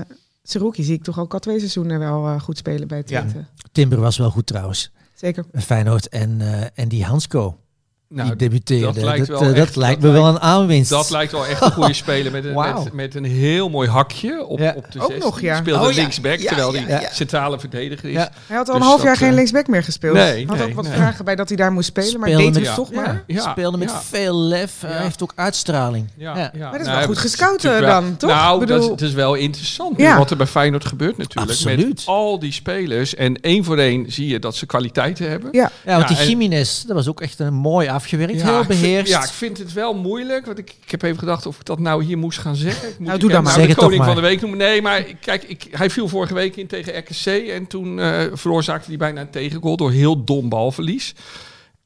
[0.47, 3.03] Seruki zie ik toch ook al twee seizoenen wel eh, goed spelen bij Ja.
[3.21, 3.45] Twente.
[3.71, 4.91] Timber was wel goed trouwens.
[5.13, 5.45] Zeker.
[5.53, 7.57] Feyenoord en, eh, en die Hansco,
[8.09, 8.85] Nou, die debuteerde.
[8.85, 10.89] dat lijkt wel eh, dat echt- lijkt dat me wel een aanwinst.
[10.89, 14.45] Dat lijkt wel echt een goede speler met een, met, met een heel mooi hakje
[14.45, 14.73] op, Ja.
[14.75, 15.19] op de Ook 16.
[15.29, 15.55] nog, ja.
[15.57, 15.95] Speelde Oh, ja.
[16.01, 17.09] linksback, Ja, terwijl ja, hij ja.
[17.11, 18.15] centrale verdediger is.
[18.15, 18.29] Ja.
[18.47, 20.13] Hij had al Dus een half jaar dat, geen eh, linksback meer gespeeld.
[20.15, 20.93] nee, had nee, ook wat nee.
[20.93, 23.01] vragen bij dat hij daar moest spelen, maar Speelde deed met- het toch Ja.
[23.01, 23.23] maar.
[23.27, 24.01] Ja, Speelde met ja.
[24.01, 24.81] veel lef.
[24.81, 25.01] Hij Ja.
[25.01, 26.09] heeft ook uitstraling.
[26.17, 26.51] Ja, Ja.
[26.53, 26.59] ja.
[26.61, 28.29] Maar dat is Nou, wel goed gescout, eh, dan, toch?
[28.29, 31.65] Nou, Ik dat, is, bedoel- het is wel interessant wat er bij Feyenoord gebeurt natuurlijk.
[31.77, 33.15] Met al die spelers.
[33.15, 35.49] En één voor één zie je dat ze kwaliteiten hebben.
[35.51, 35.71] Ja.
[35.85, 38.41] Ja, want die Jiménez, dat was ook echt een mooi afgewerkt.
[38.41, 39.11] heel ik vind- beheerst.
[39.11, 40.45] ja, ik vind het wel moeilijk.
[40.45, 42.89] Want ik, ik heb even gedacht of ik dat nou hier moest gaan zeggen.
[42.89, 43.53] Ik moet Nou, doe dan nou maar.
[43.53, 44.59] Zeg de het toch koning van de week noemen.
[44.59, 47.25] Nee, maar kijk, ik, hij viel vorige week in tegen RKC.
[47.49, 51.13] En toen eh, veroorzaakte hij bijna een tegengoal door heel dom balverlies.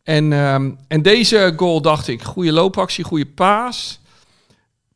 [0.03, 3.99] En, ehm, en deze goal dacht ik, goede loopactie, goede paas.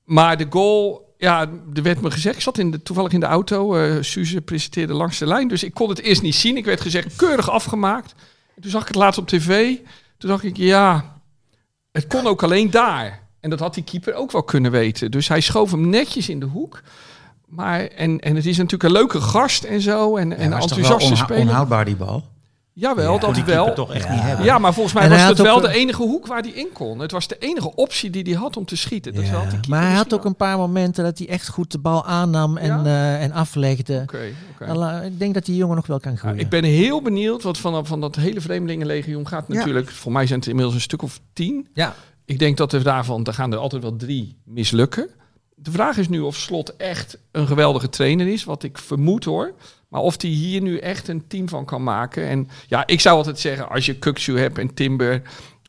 [0.04, 3.26] Maar de goal, ja, er werd me gezegd, ik zat in de, toevallig in de
[3.26, 3.76] auto.
[3.76, 6.58] eh Suze presenteerde langs de lijn, dus ik kon het eerst niet zien.
[6.58, 8.14] Ik werd gezegd, keurig afgemaakt.
[8.56, 9.76] En toen zag ik het laatst op tv.
[10.24, 11.06] Toen dacht ik, ja,
[11.92, 13.20] het kon ook alleen daar.
[13.40, 15.12] En dat had die keeper ook wel kunnen weten.
[15.12, 16.82] Dus hij schoof hem netjes in de hoek.
[17.48, 20.18] Maar, en, en het is natuurlijk een leuke gast en zo.
[20.18, 21.42] En, en Ja, wel enthousiaste onha- speler.
[21.42, 22.24] onhoudbaar die bal.
[22.76, 23.74] Jawel, Ja, dat die wel.
[23.74, 24.14] toch echt Ja.
[24.14, 24.46] niet hebben.
[24.46, 27.00] Ja, maar volgens mij En was het wel de enige hoek waar hij in kon.
[27.00, 29.14] Het was de enige optie die hij had om te schieten.
[29.14, 31.78] Dat Ja, had maar hij had ook een paar momenten dat hij echt goed de
[31.80, 32.86] bal aannam en, Ja?
[32.86, 34.00] eh, en aflegde.
[34.04, 34.20] Oké,
[34.54, 34.66] oké.
[34.66, 36.40] En la- Ik denk dat die jongen nog wel kan groeien.
[36.40, 39.54] Ik ben heel benieuwd, want van, van dat hele Vreemdelingenlegioen gaat Ja.
[39.56, 39.90] natuurlijk...
[39.92, 41.68] Voor mij zijn het inmiddels een stuk of tien.
[41.74, 41.96] Ja.
[42.26, 45.10] Ik denk dat er daarvan, er gaan er altijd wel drie mislukken.
[45.56, 49.54] De vraag is nu of Slot echt een geweldige trainer is, wat ik vermoed hoor.
[49.94, 52.28] Maar of hij hier nu echt een team van kan maken.
[52.28, 55.22] En ja, ik zou altijd zeggen, als je Kuksu hebt en Timber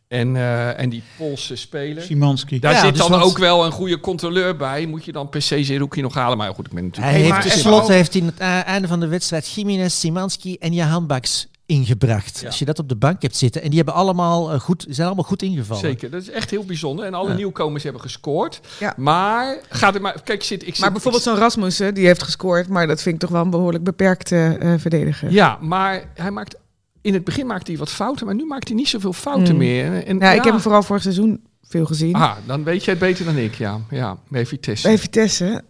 [0.08, 2.02] en, eh, en die Poolse speler...
[2.02, 2.58] Simanski.
[2.58, 4.86] Daar Ja, zit dus dan ook wel een goede controleur bij.
[4.86, 6.38] Moet je dan per se Zerouki nog halen?
[6.38, 7.12] Maar goed, ik ben natuurlijk...
[7.12, 10.56] Hij Hey, heeft maar tenslotte heeft hij in het einde van de wedstrijd Jiménez, Simanski
[10.56, 12.40] en Jahan Baks ingebracht.
[12.40, 12.46] Ja.
[12.46, 13.62] Als je dat op de bank hebt zitten.
[13.62, 15.82] En die hebben allemaal, eh, goed, zijn allemaal goed ingevallen.
[15.82, 17.04] Zeker, dat is echt heel bijzonder.
[17.04, 17.34] En alle Ja.
[17.36, 18.60] nieuwkomers hebben gescoord.
[18.80, 18.94] Ja.
[18.96, 20.12] Maar gaat er maar.
[20.12, 20.62] Kijk, ik zit.
[20.62, 23.42] Ik zit Maar bijvoorbeeld zo'n Rasmussen, die heeft gescoord, maar dat vind ik toch wel
[23.42, 25.30] een behoorlijk beperkte eh verdediger.
[25.30, 26.56] Ja, maar hij maakt.
[27.00, 29.56] In het begin maakte hij wat fouten, maar nu maakt hij niet zoveel fouten Hmm.
[29.58, 29.84] meer.
[29.92, 32.14] En, en Ja, ik heb hem vooral vorig seizoen veel gezien.
[32.14, 33.80] Ah, dan weet jij het beter dan ik, ja.
[33.90, 34.86] Ja, bij Vitesse.
[34.88, 35.62] Bij Vitesse.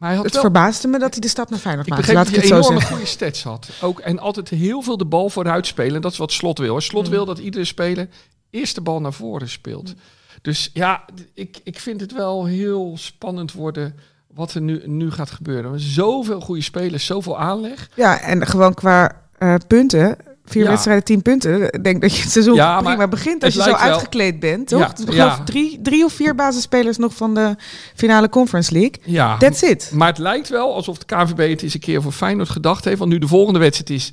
[0.00, 2.06] Maar hij had Het wel, verbaasde me dat hij de stap naar Feyenoord ik maakte.
[2.06, 3.68] begreep Laat dat ik hij enorme goede stats had.
[3.80, 5.94] Ook, en altijd heel veel de bal vooruit spelen.
[5.94, 6.68] En dat is wat Slot wil.
[6.68, 6.82] hoor.
[6.82, 7.14] Slot Hmm.
[7.14, 8.08] wil dat iedere speler
[8.50, 9.94] eerst de bal naar voren speelt.
[10.42, 13.94] Dus ja, ik, ik vind het wel heel spannend worden
[14.34, 15.80] wat er nu, nu gaat gebeuren.
[15.80, 17.90] Zoveel goede spelers, zoveel aanleg.
[17.94, 20.16] Ja, en gewoon qua eh, punten.
[20.50, 20.68] Vier Ja.
[20.68, 21.62] wedstrijden, tien punten.
[21.72, 24.40] Ik denk dat je het seizoen Ja, maar prima begint als je zo wel- uitgekleed
[24.40, 24.80] bent, toch?
[24.80, 25.42] Ja, Ik geloof ja.
[25.44, 27.56] drie, drie of vier basisspelers nog van de
[27.94, 28.94] finale Conference League.
[29.04, 29.90] Ja, That's it.
[29.94, 32.98] Maar het lijkt wel alsof de KVB het eens een keer voor Feyenoord gedacht heeft.
[32.98, 34.12] Want nu de volgende wedstrijd is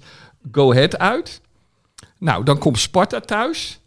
[0.52, 1.42] Go Ahead uit.
[2.20, 3.80] Nou, dan komt Sparta thuis.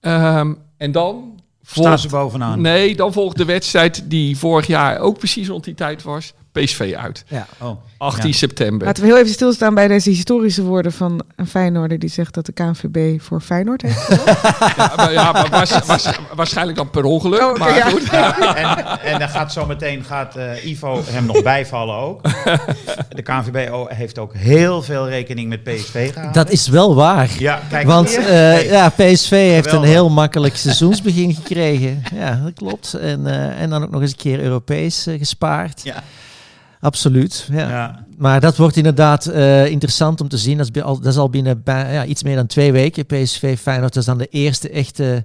[0.00, 1.32] Ehm, en dan
[1.62, 2.60] Staan volgt, ze bovenaan.
[2.60, 6.32] nee, dan volgt de wedstrijd die vorig jaar ook precies rond die tijd was.
[6.52, 7.24] PSV uit.
[7.28, 7.46] Ja.
[7.58, 7.76] Oh.
[7.98, 8.34] 18 Ja.
[8.36, 8.86] september.
[8.86, 12.46] Laten we heel even stilstaan bij deze historische woorden van een Feyenoorder die zegt dat
[12.46, 14.08] de KNVB voor Feyenoord heeft.
[14.76, 17.40] Ja, maar, ja, maar waars- waars- waarschijnlijk dan per ongeluk.
[17.42, 17.88] Oh, maar ja.
[17.90, 18.08] goed.
[18.10, 22.20] En, en dan gaat zometeen gaat, eh, Ivo hem nog bijvallen ook.
[23.16, 26.32] De KNVB heeft ook heel veel rekening met PSV gehouden.
[26.44, 27.30] Dat is wel waar.
[27.38, 28.18] Ja, kijk Want hier.
[28.18, 28.66] eh, Hey.
[28.66, 32.02] ja, PSV heeft een heel makkelijk seizoensbegin gekregen.
[32.14, 32.94] Ja, dat klopt.
[32.94, 35.80] En, eh, en dan ook nog eens een keer Europees gespaard.
[35.84, 36.02] Ja.
[36.80, 37.48] Absoluut.
[37.52, 37.68] Ja.
[37.68, 38.04] Ja.
[38.18, 40.56] Maar dat wordt inderdaad eh, interessant om te zien.
[40.58, 43.06] Dat is, al, dat is al binnen bij- ja, iets meer dan twee weken.
[43.06, 45.24] PSV Feyenoord, dat is dan de eerste echte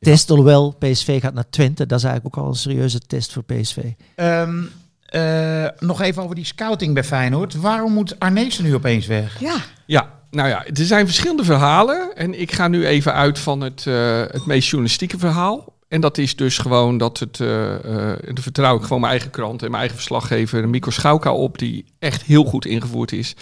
[0.00, 0.30] test.
[0.30, 1.86] Alhoewel, PSV gaat naar Twente.
[1.86, 3.78] Dat is eigenlijk ook al een serieuze test voor PSV.
[4.14, 4.62] Ehm,
[5.04, 7.54] eh, nog even over die scouting bij Feyenoord.
[7.54, 9.40] Waarom moet Arnezen nu opeens weg?
[9.40, 12.16] ja, Ja, nou ja, er zijn verschillende verhalen.
[12.16, 15.71] En ik ga nu even uit van het, eh, het meest journalistieke verhaal.
[15.92, 17.48] En dat is dus gewoon dat het, eh
[18.32, 21.84] de vertrouw ik gewoon mijn eigen krant en mijn eigen verslaggever Mico Schauka op, die
[21.98, 23.34] echt heel goed ingevoerd is.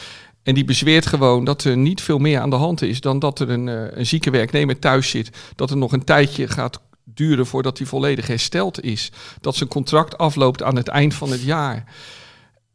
[0.42, 3.40] En die bezweert gewoon dat er niet veel meer aan de hand is dan dat
[3.40, 5.30] er een, eh, een zieke werknemer thuis zit.
[5.55, 9.12] Dat er nog een tijdje gaat duren voordat hij volledig hersteld is.
[9.40, 11.84] Dat zijn contract afloopt aan het eind van het jaar.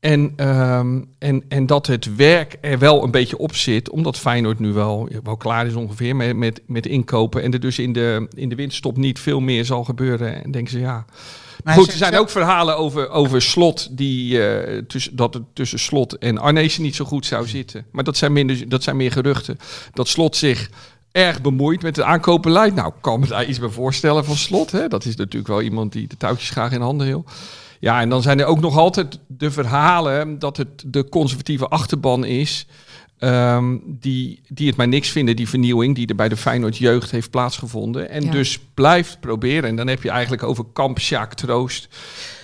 [0.05, 4.59] En, ehm, en, en dat het werk er wel een beetje op zit, omdat Feyenoord
[4.59, 7.43] nu wel, wel klaar is ongeveer met, met, met inkopen.
[7.43, 10.43] En er dus in de, in de winterstop niet veel meer zal gebeuren.
[10.43, 11.05] En denken ze, ja.
[11.63, 15.43] Maar Goed, er zijn zelf- ook verhalen over, over slot die, eh, tussen, dat het
[15.53, 17.85] tussen slot en Arnezen niet zo goed zou zitten.
[17.91, 19.57] Maar dat zijn, minder, dat zijn meer geruchten.
[19.93, 20.69] Dat slot zich
[21.11, 22.75] erg bemoeit met het aankoopbeleid.
[22.75, 24.71] Nou, kan me daar iets bij voorstellen van slot.
[24.71, 24.87] Hè?
[24.87, 27.25] Dat is natuurlijk wel iemand die de touwtjes graag in handen wil.
[27.79, 32.25] Ja, en dan zijn er ook nog altijd de verhalen dat het de conservatieve achterban
[32.25, 32.67] is.
[33.19, 37.11] ehm, die, die het maar niks vinden, die vernieuwing die er bij de Feyenoord jeugd
[37.11, 38.09] heeft plaatsgevonden.
[38.09, 38.31] En Ja.
[38.31, 39.69] dus blijft proberen.
[39.69, 41.87] En dan heb je eigenlijk over kamp Sjaak Troost.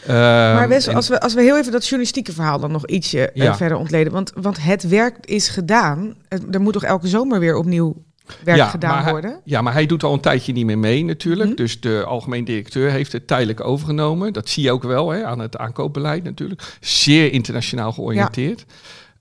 [0.07, 3.32] Ehm, Maar Wes, als we, als we heel even dat journalistieke verhaal dan nog ietsje
[3.32, 3.55] eh, Ja.
[3.55, 4.13] verder ontleden.
[4.13, 6.15] Want, want het werk is gedaan.
[6.27, 8.03] Het- er moet toch elke zomer weer opnieuw
[8.43, 9.39] werk Ja, gedaan maar hij- worden?
[9.43, 11.49] Ja, maar hij doet al een tijdje niet meer mee natuurlijk.
[11.49, 11.57] Mhm.
[11.57, 14.34] Dus de algemeen directeur heeft het tijdelijk overgenomen.
[14.34, 16.77] Dat zie je ook wel hè, aan het aankoopbeleid natuurlijk.
[16.79, 18.65] Zeer internationaal georiënteerd.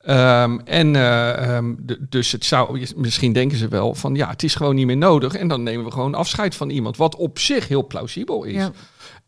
[0.00, 4.42] Ehm, en eh, ehm, de- dus het zou, misschien denken ze wel van ja, het
[4.42, 5.34] is gewoon niet meer nodig.
[5.34, 6.96] En dan nemen we gewoon afscheid van iemand.
[6.96, 8.54] Wat op zich heel plausibel is.
[8.54, 8.70] Ja.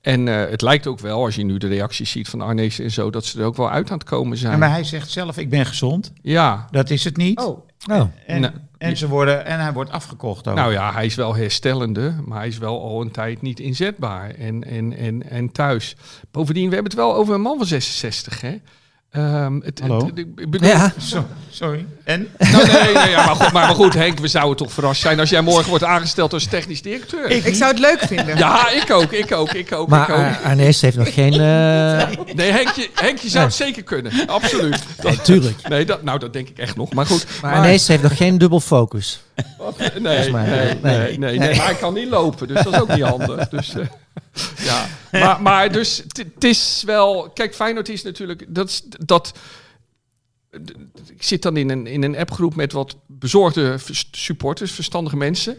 [0.01, 2.91] En eh, het lijkt ook wel, als je nu de reacties ziet van Arnees en
[2.91, 4.53] zo, dat ze er ook wel uit aan het komen zijn.
[4.53, 6.13] Ja, maar hij zegt zelf, ik ben gezond.
[6.23, 7.39] Ja, Dat is het niet.
[7.41, 8.01] Oh, Oh.
[8.27, 8.53] En, Nou,
[8.83, 10.55] en, ze worden, en hij wordt afgekocht ook.
[10.55, 14.31] Nou ja, hij is wel herstellende, maar hij is wel al een tijd niet inzetbaar
[14.31, 15.97] en, en, en, en thuis.
[16.31, 18.61] Bovendien, we hebben het wel over een man van 66, hè?
[19.13, 20.07] Ehm, het, Hallo?
[20.07, 20.93] het- ik bedoel, Ja,
[21.51, 21.87] sorry.
[22.05, 22.29] En?
[22.39, 25.21] Nou, nee, nee, ja, maar, goed, maar, maar goed, Henk, we zouden toch verrast zijn
[25.21, 27.31] als jij morgen wordt aangesteld als technisch directeur.
[27.31, 28.37] ik zou het leuk vinden.
[28.37, 30.21] ja, ik ook, ik ook, ik ook, maar ik ook.
[30.21, 31.33] Ar- Arnees heeft nog geen...
[31.33, 31.39] eh
[32.35, 34.79] Nee, Henkje, Henkje zou het zeker kunnen, absoluut.
[35.03, 35.69] nee, tuurlijk.
[35.69, 36.93] Nee, dat, nou, dat denk ik echt nog.
[36.93, 39.23] Maar goed, Maar Arnees heeft nog geen dubbel focus.
[39.79, 40.31] Nee, nee, nee.
[40.33, 41.57] nee, nee, nee, Nee.
[41.57, 43.49] Maar hij kan niet lopen, dus dat is ook niet handig.
[43.49, 43.87] Dus, eh,
[44.69, 44.87] ja.
[45.13, 47.31] maar, maar dus, het- is wel...
[47.35, 48.45] Kijk, Feyenoord is natuurlijk...
[48.49, 49.33] Dat, is- dat,
[51.07, 53.77] ik zit dan in een, in een appgroep met wat bezorgde
[54.11, 55.59] supporters, verstandige mensen.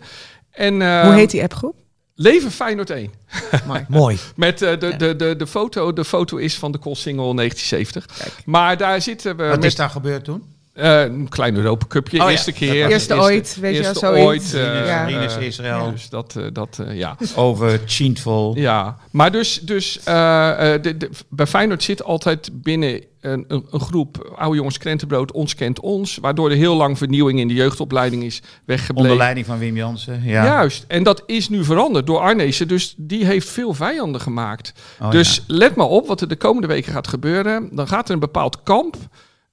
[0.52, 1.76] En, eh, Hoe heet die appgroep?
[2.16, 3.12] Leven Feyenoord 1.
[3.88, 4.18] Mooi.
[4.36, 8.44] Met eh, de, de, de, de, foto, de foto is van de Koolsingel 1970.
[8.46, 10.44] Maar daar zitten we Wat met is daar gebeurd toen?
[10.74, 12.22] Eh, een klein Europa Cupje.
[12.24, 12.84] Oh eerste keer.
[12.84, 14.54] was- Eerste ooit, weet je wel, eerste zoiets.
[14.56, 14.64] ooit.
[14.64, 15.08] Ja.
[15.08, 15.92] Eh, Israël.
[15.92, 17.18] Dus dat, eh, dat ja.
[17.36, 18.56] Over Chintvol.
[18.58, 23.66] Ja, maar dus, dus eh, eh, de, de, bij Feyenoord zit altijd binnen een, een,
[23.72, 27.54] een groep oude jongens krentenbrood, ons kent ons, waardoor er heel lang vernieuwing in de
[27.54, 29.02] jeugdopleiding is weggebleven.
[29.02, 30.22] Onder leiding van Wim Jansen.
[30.24, 30.46] Ja.
[30.46, 34.74] Juist, en dat is nu veranderd door Arnezen, dus die heeft veel vijanden gemaakt.
[35.02, 35.42] Oh, dus ja.
[35.48, 37.70] let maar op wat er de komende weken gaat gebeuren.
[37.72, 38.96] Dan gaat er een bepaald kamp,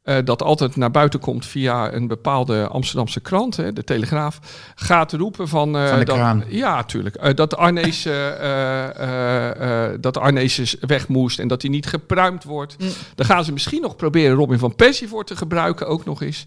[0.03, 4.39] eh, dat altijd naar buiten komt via een bepaalde Amsterdamse krant, hè, de Telegraaf,
[4.75, 5.77] gaat roepen van...
[5.77, 6.45] eh, Van de dat, kraan.
[6.49, 7.15] Ja, tuurlijk.
[7.17, 11.87] eh, dat Arnees, eh, eh, eh, eh, dat Arnees weg moest en dat hij niet
[11.87, 12.77] gepruimd wordt.
[12.79, 12.89] Mm.
[13.15, 16.45] Dan gaan ze misschien nog proberen Robin van Persie voor te gebruiken, ook nog eens.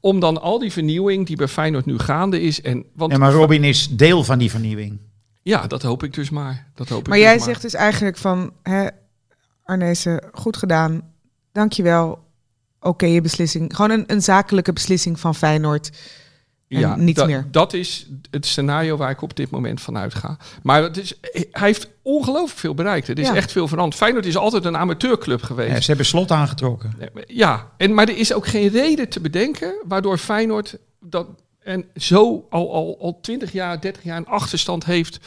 [0.00, 2.60] Om dan al die vernieuwing die bij Feyenoord nu gaande is...
[2.62, 4.98] En, want Ja, maar Robin is deel van die vernieuwing.
[5.42, 6.66] ja, dat hoop ik dus maar.
[6.74, 8.52] Dat hoop Maar ik jij dus zegt dus eigenlijk van...
[8.62, 8.86] Hè,
[9.64, 11.02] Arnezen, goed gedaan.
[11.52, 12.24] Dankjewel.
[12.80, 13.76] Oké, beslissing.
[13.76, 15.90] Gewoon een, een zakelijke beslissing van Feyenoord.
[16.68, 17.46] en niets dat, meer.
[17.50, 20.36] Dat is het scenario waar ik op dit moment van uitga.
[20.62, 21.12] Maar het is,
[21.50, 23.06] hij heeft ongelooflijk veel bereikt.
[23.06, 23.34] Het is Ja.
[23.34, 23.96] echt veel veranderd.
[23.96, 25.80] Feyenoord is altijd een amateurclub Ja, geweest.
[25.80, 26.92] ze hebben slot aangetrokken.
[27.26, 31.26] Ja, en, maar er is ook geen reden te bedenken waardoor Feyenoord dat
[31.60, 35.18] en zo al, al, al 20 jaar, 30 jaar een achterstand heeft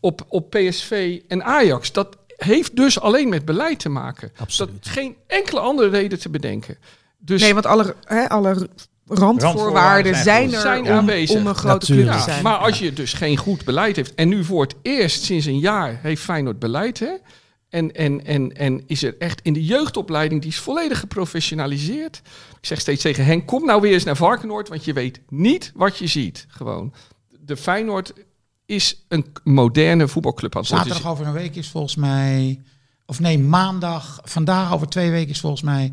[0.00, 1.92] op, op PSV en Ajax.
[1.92, 4.32] Dat heeft dus alleen met beleid te maken.
[4.36, 4.84] Absoluut.
[4.84, 6.78] Dat geen enkele andere reden te bedenken.
[7.18, 8.68] Dus Nee, want alle, hè, alle
[9.06, 11.36] randvoorwaarden zijn er Zijn om, aanwezig.
[11.40, 12.42] om een grote club te Ja, zijn.
[12.42, 14.14] maar als je dus geen goed beleid heeft.
[14.14, 16.98] En nu voor het eerst sinds een jaar heeft Feyenoord beleid.
[16.98, 17.12] Hè?
[17.68, 22.16] En, en, en, en is er echt in de jeugdopleiding, die is volledig geprofessionaliseerd.
[22.60, 24.68] Ik zeg steeds tegen Henk, kom nou weer eens naar Varkenoord.
[24.68, 26.46] Want je weet niet wat je ziet.
[26.48, 26.92] Gewoon.
[27.40, 28.12] De Feyenoord
[28.68, 30.70] is een moderne voetbalclub aan het.
[30.70, 32.60] Zaterdag over een week is volgens mij...
[33.06, 35.92] Of nee, maandag, vandaag over twee weken is volgens mij...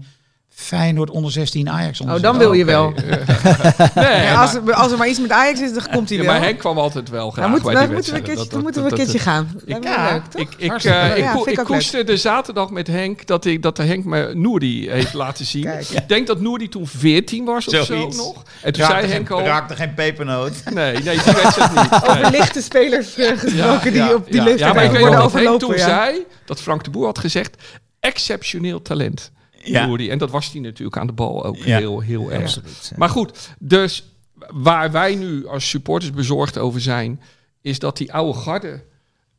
[0.56, 2.50] Feyenoord onder 16, Ajax onder Oh, dan 16.
[2.52, 2.94] wil je wel.
[3.96, 6.24] Nee, Ja, als, er, als er maar iets met Ajax is, dan komt hij ja,
[6.24, 6.34] wel.
[6.34, 8.52] maar Henk kwam altijd wel graag dan moet, bij dan die moeten we keertje, Dat-
[8.52, 9.62] dan moeten we een keertje gaan.
[9.66, 10.12] Lijkt me Ja.
[10.12, 10.42] leuk, toch?
[10.42, 10.54] Ik,
[10.84, 11.46] eh, leuk.
[11.46, 15.46] ik, ko- koesterde zaterdag met Henk dat, ik, dat de Henk me Nouri heeft laten
[15.46, 15.64] zien.
[15.64, 15.90] Kijk.
[15.90, 18.44] Ik denk dat Nouri toen 14 was of zo nog.
[18.62, 19.44] En toen zei Raakte Henk geen, al...
[19.44, 20.54] raakte geen pepernoot.
[20.74, 21.94] Nee, nee, die wedstrijd niet.
[22.10, 25.34] Over lichte spelers eh, gesproken die op die leeftijd ja, maar ik weet nog dat
[25.34, 27.56] Henk toen zei dat Frank de Boer had gezegd...
[28.00, 29.32] exceptioneel talent,
[29.66, 29.96] Ja.
[29.98, 31.78] En dat was hij natuurlijk aan de bal ook Ja.
[31.78, 32.44] heel, heel erg.
[32.44, 32.92] Absoluut.
[32.96, 34.04] Maar goed, dus
[34.54, 37.22] waar wij nu als supporters bezorgd over zijn,
[37.62, 38.84] is dat die oude garde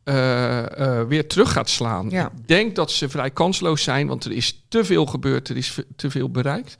[0.04, 2.10] eh, eh, weer terug gaat slaan.
[2.10, 2.26] Ja.
[2.26, 5.78] Ik denk dat ze vrij kansloos zijn, want er is te veel gebeurd, er is
[5.96, 6.76] te veel bereikt.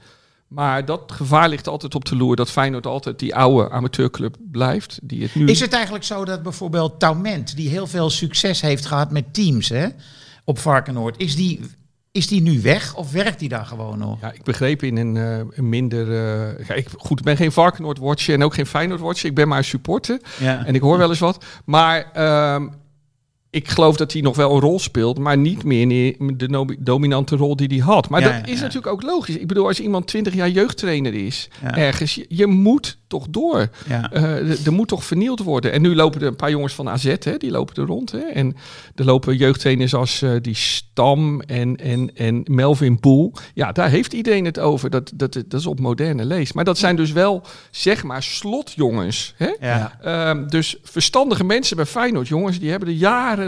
[0.49, 4.99] Maar dat gevaar ligt altijd op de loer dat Feyenoord altijd die oude amateurclub blijft.
[5.03, 8.87] Die het nu Is het eigenlijk zo dat bijvoorbeeld Taument, die heel veel succes heeft
[8.87, 9.87] gehad met teams hè,
[10.45, 11.61] op Varkenoord, is die,
[12.17, 14.21] is die nu weg of werkt die daar gewoon nog?
[14.21, 16.09] Ja, ik begreep in een, eh, een minder...
[16.13, 19.29] eh, ja, ik, goed, ik ben geen Varkenoord-watcher en ook geen Feyenoord-watcher.
[19.29, 20.65] Ik ben maar een supporter Ja.
[20.67, 21.45] en ik hoor wel eens wat.
[21.65, 22.69] Maar ehm,
[23.57, 27.57] ik geloof dat hij nog wel een rol speelt, maar niet meer de dominante rol
[27.57, 28.09] die hij had.
[28.09, 28.61] Maar Ja, dat ja, is ja.
[28.65, 29.37] natuurlijk ook logisch.
[29.37, 33.69] Ik bedoel, als iemand 20 jaar jeugdtrainer is, ergens, je, je moet toch door.
[33.89, 35.73] Eh, er- moet toch vernield worden.
[35.73, 38.13] En nu lopen er een paar jongens van AZ, hè, die lopen er rond.
[38.13, 38.19] Hè.
[38.19, 38.57] En
[38.95, 43.33] er lopen jeugdtrainers als eh, die Stam en, en, en Melvin Poel.
[43.55, 44.91] Ja, daar heeft iedereen het over.
[44.91, 46.53] Dat, dat, dat is op moderne lees.
[46.53, 49.35] Maar dat zijn dus wel, zeg maar, slotjongens.
[49.37, 49.51] Hè?
[50.01, 52.95] Ehm, dus verstandige mensen bij Feyenoord, jongens, die hebben er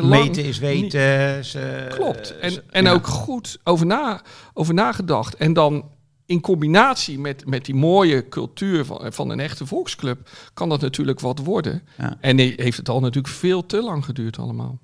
[0.01, 0.25] jarenlang...
[0.27, 1.45] Meten is niet- weten.
[1.45, 2.39] Ze, Klopt.
[2.39, 2.93] En, ze- en ja.
[2.93, 4.21] ook goed over, na,
[4.53, 5.35] over nagedacht.
[5.35, 5.85] En dan
[6.27, 10.31] in combinatie met, met die mooie cultuur van, van een echte volksclub...
[10.55, 11.83] kan dat natuurlijk wat worden.
[11.99, 12.17] Ja.
[12.21, 14.79] En nee, heeft het al natuurlijk veel te lang geduurd allemaal.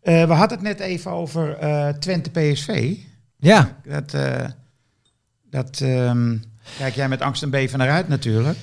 [0.00, 2.96] Eh, we hadden het net even over eh, Twente PSV.
[3.38, 4.44] Ja, Dat, eh,
[5.50, 6.36] dat ehm,
[6.78, 8.58] kijk jij met angst en beven naar uit natuurlijk.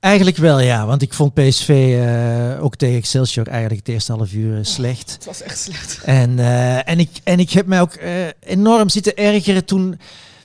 [0.00, 0.86] Eigenlijk wel ja.
[0.86, 5.12] Want ik vond PSV eh, ook tegen Excelsior eigenlijk het eerste half uur eh, slecht.
[5.12, 6.00] Het was echt slecht.
[6.04, 7.98] En, eh, en, ik, en ik heb mij ook
[8.40, 9.98] enorm zitten ergeren toen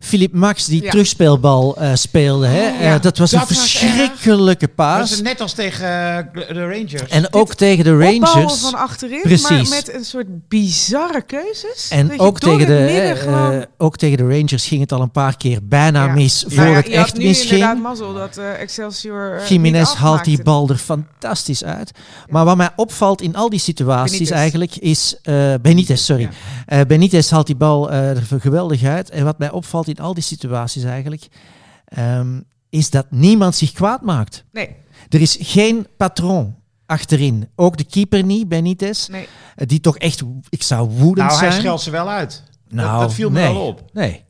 [0.03, 0.89] Philip Max die Ja.
[0.91, 2.47] terugspeelbal eh, speelde.
[2.47, 2.69] Hè?
[2.69, 2.95] Oh, ja.
[2.95, 5.11] Eh, dat was Dat een was verschrikkelijke Dat paas.
[5.11, 7.07] is net als tegen eh, de Rangers.
[7.09, 8.59] En ook tegen de Opbouwen Rangers.
[8.59, 9.49] van achterin, Precies.
[9.49, 11.87] maar met een soort bizarre keuzes.
[11.89, 13.51] En ook tegen, de, eh, gewoon.
[13.53, 16.13] eh, ook tegen de Rangers ging het al een paar keer bijna Ja.
[16.13, 17.51] mis Maar voor ja, het echt nu misging.
[17.51, 21.91] inderdaad mazzel dat eh, Excelsior eh, Jiménez haalt die bal er fantastisch uit.
[22.29, 24.37] Maar wat mij opvalt in al die situaties Benitez.
[24.37, 25.15] eigenlijk is...
[25.23, 26.21] eh Benitez, sorry.
[26.21, 26.29] Ja.
[26.65, 29.09] Eh, Benitez haalt die bal eh, er geweldig uit.
[29.09, 31.27] En wat mij opvalt in al die situaties eigenlijk...
[31.85, 32.39] ehm,
[32.69, 34.43] is dat niemand zich kwaad maakt.
[34.51, 34.75] Nee,
[35.09, 37.49] Er is geen patroon achterin.
[37.55, 39.07] Ook de keeper niet, Benitez.
[39.07, 39.27] nee.
[39.55, 41.61] Eh, die toch echt, ik zou woedend nou, hij zijn.
[41.61, 42.43] scheldt ze wel uit.
[42.69, 43.53] Nou, dat, dat viel me nee.
[43.53, 43.83] wel op.
[43.93, 44.23] Nee.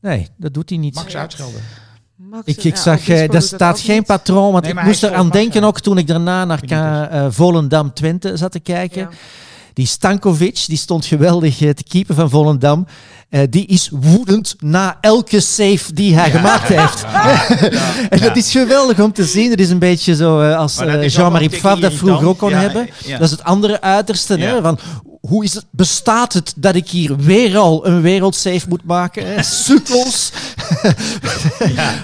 [0.00, 0.94] nee, dat doet hij niet.
[0.94, 1.60] Max uitschelden.
[2.16, 4.06] Max, Ik, ik ja, zag, doet daar dat staat geen niet.
[4.06, 6.62] patroon, want Nee, ik moest eraan denken ook toen ik daarna naar
[7.10, 9.00] eh, Volendam-Twente zat te kijken.
[9.00, 9.10] Ja.
[9.78, 12.86] Die Stankovic, die stond geweldig eh, te keeper van Volendam.
[13.28, 17.04] Eh, die is woedend na elke save die hij gemaakt heeft.
[18.10, 19.50] en dat is geweldig om te zien.
[19.50, 22.88] Dat is een beetje zo eh, als Jean-Marie Pfaff dat vroeger ook kon hebben.
[23.08, 24.38] Dat is het andere uiterste.
[24.38, 24.60] Hè?
[24.62, 24.78] Van,
[25.20, 29.44] hoe is het, bestaat het dat ik hier weer al een wereldsave moet maken?
[29.64, 30.32] Sukkels.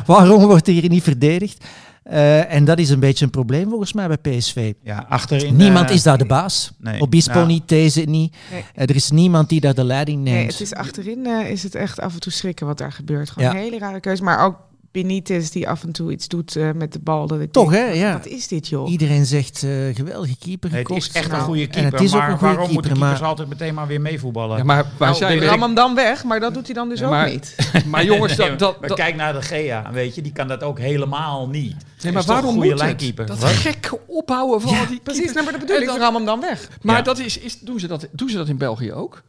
[0.06, 1.64] Waarom wordt hier niet verdedigd?
[2.04, 4.72] Eh, en dat is een beetje een probleem volgens mij bij PSV.
[4.82, 5.56] Ja, achterin.
[5.56, 6.72] Niemand eh, is daar de baas.
[6.78, 7.00] nee.
[7.00, 7.46] Obispo Nou.
[7.46, 8.36] niet, deze niet.
[8.50, 8.64] Nee.
[8.74, 10.36] Eh, er is niemand die daar de leiding neemt.
[10.36, 13.30] Nee, het is achterin eh, is het echt af en toe schrikken wat daar gebeurt.
[13.30, 13.54] Gewoon Ja.
[13.54, 14.22] een hele rare keuze.
[14.22, 14.56] Maar ook
[15.02, 17.26] Benitez die af en toe iets doet eh, met de bal.
[17.26, 17.92] Dat ik Toch, denk, hè?
[17.92, 18.12] Ja.
[18.12, 18.90] Wat is dit, joh?
[18.90, 21.92] Iedereen zegt eh, geweldige keeper Nee, het is echt een Nou, goede en keeper.
[21.92, 24.00] het is ook maar een goede waarom moeten keeper, keepers maar- altijd meteen maar weer
[24.00, 24.56] meevoetballen?
[24.56, 25.46] Ja, maar waar Nou, zijn ik we?
[25.46, 27.56] ram hem dan weg, maar dat doet hij dan dus Ja, ook niet.
[27.90, 31.48] Maar jongens, dat, dat, kijk naar de Gea, weet je, die kan dat ook helemaal
[31.48, 31.52] niet.
[31.72, 33.26] nee, Is maar toch waarom een goede moet lijnkeeper?
[33.26, 33.50] Dat Wat?
[33.50, 35.32] gekke ophouden van al die Precies, keepers.
[35.32, 35.88] nou, maar dat bedoel En ik.
[35.88, 36.68] dan- ram hem dan weg.
[36.82, 37.02] Maar Ja.
[37.02, 39.22] dat is, is, doen, ze dat, doen ze dat in België ook?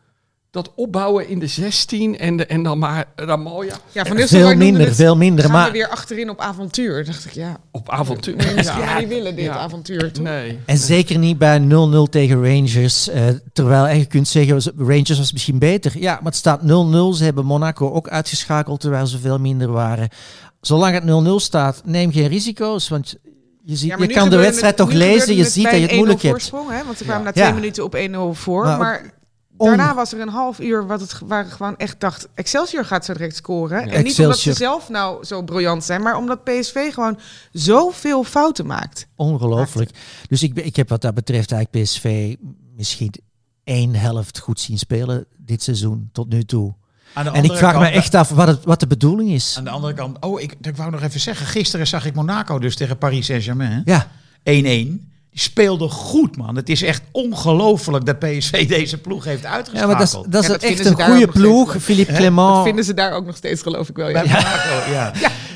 [0.56, 4.86] Dat opbouwen in de 16 en, de, en dan maar Ramalja Ja, van veel minder,
[4.86, 5.44] het, veel minder.
[5.46, 7.06] Gaan Maar, we weer achterin op avontuur.
[7.06, 8.36] dacht ik, ja, op avontuur.
[8.56, 9.00] misschien Ja.
[9.00, 9.56] niet willen, dit Ja.
[9.58, 10.12] avontuur.
[10.12, 10.24] toch?
[10.24, 10.60] Nee.
[10.66, 13.10] En zeker niet bij 0-0 tegen Rangers.
[13.10, 15.92] eh, terwijl je kunt zeggen, was- Rangers was misschien beter.
[16.00, 17.14] Ja, maar het staat 0-0.
[17.14, 20.10] Ze hebben Monaco ook uitgeschakeld terwijl ze veel minder waren.
[20.62, 22.90] Zolang het 0-0 staat, neem geen risico's.
[22.90, 23.16] Want
[23.64, 25.36] je, ziet, Ja, maar je kan de wedstrijd het- toch lezen.
[25.36, 26.34] Je ziet dat je het een 1-0 moeilijk hebt.
[26.36, 26.86] voorsprong, hè?
[26.86, 27.42] Want ze kwamen na Ja.
[27.44, 28.64] twee minuten op 1-0 voor.
[28.66, 29.14] Maar Maar,
[29.58, 32.28] daarna was er een half uur wat het, waar ik gewoon echt dacht...
[32.34, 33.90] Excelsior gaat zo direct scoren.
[33.90, 36.02] En niet omdat ze zelf nou zo briljant zijn...
[36.02, 37.20] maar omdat PSV gewoon
[37.52, 39.08] zoveel fouten maakt.
[39.16, 39.90] Ongelooflijk.
[40.28, 42.36] Dus ik, ik heb wat dat betreft eigenlijk PSV
[42.76, 43.14] misschien
[43.64, 46.74] één helft goed zien spelen dit seizoen tot nu toe.
[47.14, 49.58] En ik vraag me echt af wat, het, wat de bedoeling is.
[49.58, 51.46] Aan de andere kant, oh, ik, ik wou nog even zeggen.
[51.46, 53.82] Gisteren zag ik Monaco dus tegen Paris Saint-Germain.
[53.86, 54.08] Ja,
[54.40, 55.15] 1-1.
[55.36, 56.56] Die speelde goed, man.
[56.56, 59.92] Het is echt ongelooflijk dat PSV deze ploeg heeft ja uitgeschakeld.
[59.98, 61.70] maar dat is, dat is Ja, dat echt een goede ploeg.
[61.70, 61.84] steeds.
[61.84, 62.64] Philippe Dat Clement.
[62.64, 64.10] vinden ze daar ook nog steeds, geloof ik wel.
[64.10, 64.24] Ja.
[64.24, 65.12] Ja.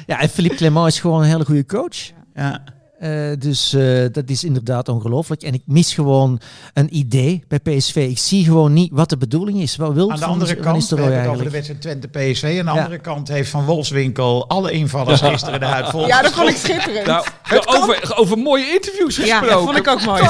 [0.08, 1.98] Ja, en Philippe Clement is gewoon een hele goede coach.
[2.36, 2.64] ja.
[3.00, 5.42] Eh, dus eh, dat is inderdaad ongelooflijk.
[5.42, 6.40] En ik mis gewoon
[6.74, 7.96] een idee bij PSV.
[7.96, 9.76] Ik zie gewoon niet wat de bedoeling is.
[9.76, 12.44] Wat wil Aan de andere Van kant, we Nistelrooy hebben het over de wedstrijd Twente-PSV.
[12.44, 12.84] Aan de Ja.
[12.84, 16.08] andere kant heeft Van Wolfswinkel alle invallers gisteren eruit vol.
[16.08, 17.06] Ja, dat vond ik schitterend.
[17.06, 17.26] Nou,
[17.66, 19.50] over, over mooie interviews ja, gesproken.
[19.50, 20.22] dat vond ik ook mooi.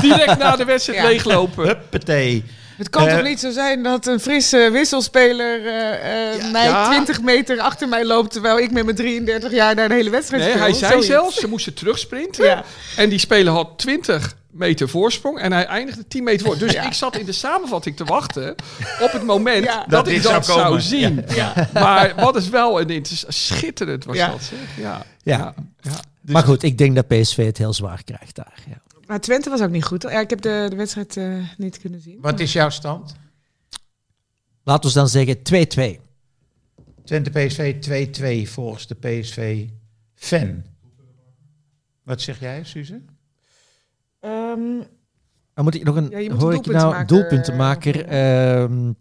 [0.00, 1.06] Direct na de wedstrijd Ja.
[1.06, 1.66] leeglopen.
[1.66, 2.44] Huppatee.
[2.76, 6.88] Het kan Eh, toch niet zo zijn dat een frisse wisselspeler eh, eh, mij Ja.
[6.88, 8.32] 20 meter achter mij loopt...
[8.32, 10.62] terwijl ik met mijn 33 jaar daar de hele wedstrijd Nee, speel?
[10.64, 11.06] hij zei Zoiets.
[11.08, 12.44] zelfs, ze moesten terugsprinten.
[12.44, 12.64] Ja.
[12.96, 16.58] En die speler had 20 meter voorsprong en hij eindigde 10 meter voor.
[16.58, 16.82] Dus Ja.
[16.86, 18.54] ik zat in de samenvatting te wachten
[19.00, 19.78] op het moment Ja.
[19.78, 21.24] dat, Dat ik dat zou zien.
[21.72, 24.28] Maar wat is wel een schitterend was Ja.
[24.28, 24.42] dat.
[24.42, 24.58] Zeg.
[24.84, 25.02] Ja.
[25.22, 25.54] Ja.
[25.80, 25.90] ja.
[26.20, 28.54] Maar goed, ik denk dat PSV het heel zwaar krijgt daar.
[28.68, 28.76] Ja.
[29.06, 30.02] Maar Twente was ook niet goed.
[30.02, 32.20] Ja, ik heb de, de wedstrijd eh, niet kunnen zien.
[32.20, 33.16] Wat is jouw stand?
[34.62, 35.36] Laten we dan zeggen
[35.98, 36.00] 2-2.
[37.04, 37.74] Twente-PSV
[38.46, 40.62] 2-2 volgens de PSV-fan.
[42.02, 43.02] Wat zeg jij, Suze?
[44.20, 44.82] Ehm,
[45.54, 48.92] Dan moet ik nog een, Ja, je moet hoor een ik nou doelpuntenmaker, ehm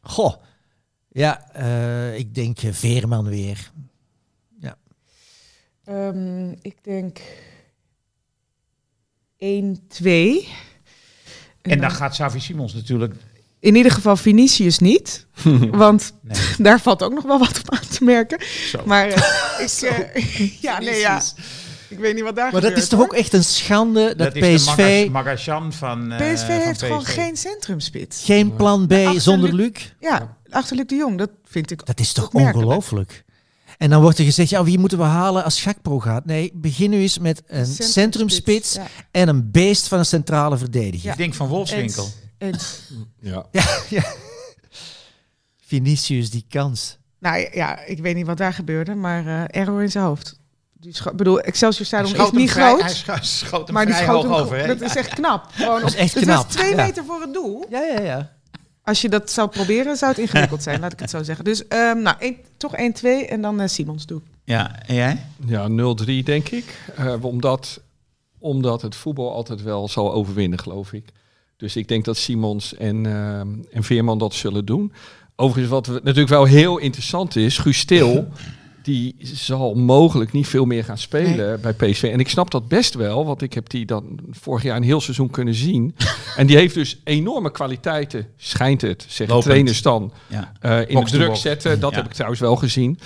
[0.00, 0.34] goh,
[1.08, 3.72] ja, eh, ik denk Veerman weer.
[5.90, 7.18] Ehm, ik denk
[9.36, 10.48] 1-2.
[11.62, 13.14] En dan gaat Savi Simons natuurlijk...
[13.60, 15.26] In ieder geval Vinicius niet.
[15.70, 16.38] want Nee.
[16.66, 18.38] daar valt ook nog wel wat op aan te merken.
[18.70, 18.82] Zo.
[18.84, 19.16] Maar eh,
[19.66, 19.82] ik...
[19.82, 21.22] eh, ja, nee, ja.
[21.88, 23.08] Ik weet niet wat daar Maar dat is toch hoor.
[23.08, 25.44] ook echt een schande dat, Dat, is de PSV Magas-
[25.76, 28.24] van eh, PSV van heeft gewoon geen centrumspits.
[28.24, 29.92] geen plan B achter zonder Luc-.
[30.00, 33.24] Ja, achter Luc de Jong, dat vind ik Dat is toch ongelooflijk?
[33.80, 36.24] En dan wordt er gezegd, ja, wie moeten we halen als Gakpo gaat?
[36.24, 38.86] Nee, begin nu eens met een centrumspits Ja.
[39.10, 41.10] en een beest van een centrale verdediger.
[41.10, 42.08] Ik denk van Wolfswinkel.
[43.20, 43.46] Ja.
[43.50, 44.02] Ja, ja.
[45.66, 46.98] Vinicius, die kans.
[47.18, 50.38] nou ja, ik weet niet wat daar gebeurde, maar eh error in zijn hoofd.
[50.80, 54.06] Ik bedoel, Excelsior Stadion is niet vrij- groot, Hij scho- schoot hem maar die schoot
[54.06, 54.56] hoog hem over.
[54.58, 54.66] hè?
[54.66, 55.46] Dat is echt knap.
[55.52, 56.84] Gewoon Dat is echt knap, was twee ja.
[56.84, 57.64] meter voor het doel.
[57.70, 58.32] Ja, ja, ja.
[58.90, 61.44] Als je dat zou proberen, zou het ingewikkeld zijn, laat ik het zo zeggen.
[61.44, 64.20] Dus ehm, nou, één- toch 1-2 en dan eh, Simons doe.
[64.44, 65.24] Ja, en jij?
[65.46, 66.78] Ja, 0-3 denk ik.
[66.96, 67.80] Eh, omdat,
[68.38, 71.04] omdat het voetbal altijd wel zal overwinnen, geloof ik.
[71.56, 73.40] Dus ik denk dat Simons en, eh,
[73.76, 74.92] en Veerman dat zullen doen.
[75.36, 78.28] Overigens, wat we- natuurlijk wel heel interessant is, Guus Stil,
[78.90, 82.02] die zal mogelijk niet veel meer gaan spelen bij PSV.
[82.12, 85.00] En ik snap dat best wel, want ik heb die dan vorig jaar een heel
[85.00, 85.94] seizoen kunnen zien.
[86.36, 89.44] en die heeft dus enorme kwaliteiten, schijnt het, zeggen Lopend.
[89.44, 90.12] trainers dan.
[90.26, 90.52] Ja.
[90.60, 91.40] eh, in Box de druk box.
[91.40, 91.80] zetten.
[91.80, 91.96] Dat Ja.
[91.96, 92.98] heb ik trouwens wel gezien.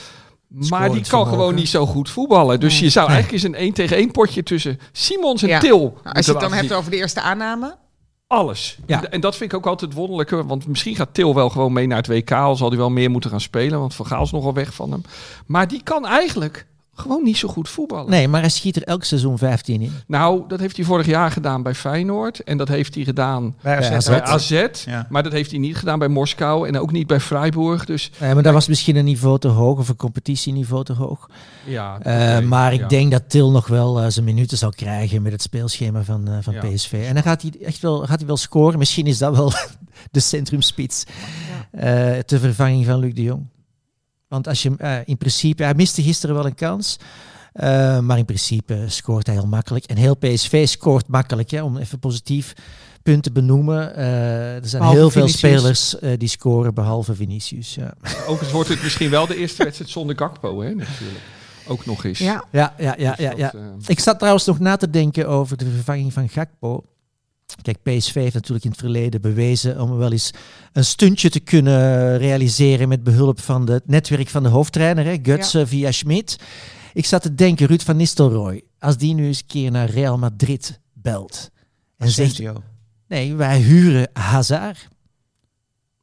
[0.68, 1.32] Maar die kan vermogen.
[1.32, 2.60] gewoon niet zo goed voetballen.
[2.60, 5.58] Dus je zou eigenlijk eens een 1 tegen 1 potje tussen Simons en Ja.
[5.58, 5.78] Til.
[6.04, 7.74] Nou, als je het dan hebt over de eerste aanname.
[8.34, 8.78] Alles.
[8.86, 9.04] Ja.
[9.04, 10.46] En dat vind ik ook altijd wonderlijke.
[10.46, 12.32] Want misschien gaat Til wel gewoon mee naar het WK.
[12.32, 13.78] Al zal hij wel meer moeten gaan spelen.
[13.78, 15.02] Want Van Gaal is nogal weg van hem.
[15.46, 18.10] Maar die kan eigenlijk gewoon niet zo goed voetballen.
[18.10, 19.92] Nee, maar hij schiet er elk seizoen 15 in.
[20.06, 22.40] Nou, dat heeft hij vorig jaar gedaan bij Feyenoord.
[22.44, 23.88] En dat heeft hij gedaan Bij AZ.
[23.88, 24.08] Ja, AZ.
[24.08, 24.68] bij AZ.
[24.84, 25.06] Ja.
[25.10, 26.68] Maar dat heeft hij niet gedaan bij Moskou.
[26.68, 27.84] En ook niet bij Freiburg.
[27.84, 31.30] Dus Nee, maar dat was misschien een niveau te hoog of een competitieniveau te hoog.
[31.64, 31.98] ja.
[32.00, 32.86] Eh, maar ik ja.
[32.86, 36.36] denk dat Til nog wel eh, zijn minuten zal krijgen met het speelschema van, eh,
[36.40, 36.60] van Ja.
[36.60, 37.04] PSV.
[37.08, 38.78] En dan gaat hij echt wel, gaat hij wel scoren.
[38.78, 39.52] Misschien is dat wel
[40.10, 41.04] de centrumspits
[41.70, 43.46] eh ter vervanging van Luc de Jong.
[44.34, 46.96] Want als je eh, in principe, hij miste gisteren wel een kans.
[47.52, 49.84] eh, maar in principe scoort hij heel makkelijk.
[49.84, 52.52] En heel PSV scoort makkelijk, hè, om even positief
[53.02, 53.96] punt te benoemen.
[53.96, 55.38] Eh, er zijn Behalve heel veel Vinicius.
[55.58, 57.74] spelers eh, die scoren, behalve Vinicius.
[57.74, 57.94] Ja.
[58.20, 61.20] Overigens wordt het misschien wel de eerste wedstrijd zonder Gakpo, hè, natuurlijk.
[61.66, 62.18] Ook nog eens.
[62.18, 65.28] Ja, Ja, ja, ja, Dus ja, dat, eh, Ik zat trouwens nog na te denken
[65.28, 66.84] over de vervanging van Gakpo.
[67.62, 70.30] Kijk, PSV heeft natuurlijk in het verleden bewezen om wel eens
[70.72, 75.54] een stuntje te kunnen realiseren met behulp van het netwerk van de hoofdtrainer, hè, Guts
[75.54, 76.38] eh, via Schmid.
[76.92, 80.18] Ik zat te denken, Ruud van Nistelrooy, als die nu eens een keer naar Real
[80.18, 81.50] Madrid belt
[81.96, 82.42] en zegt,
[83.08, 84.88] nee, wij huren Hazard.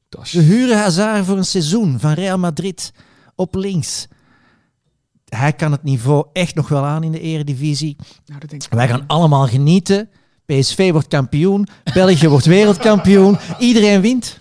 [0.10, 2.92] We huren Hazard voor een seizoen van Real Madrid
[3.36, 4.08] op links.
[5.26, 7.96] Hij kan het niveau echt nog wel aan in de eredivisie.
[8.26, 8.72] nou dat denk ik.
[8.72, 10.10] Wij gaan allemaal genieten.
[10.60, 11.68] PSV wordt kampioen.
[11.94, 13.38] België wordt wereldkampioen.
[13.60, 14.40] Iedereen wint.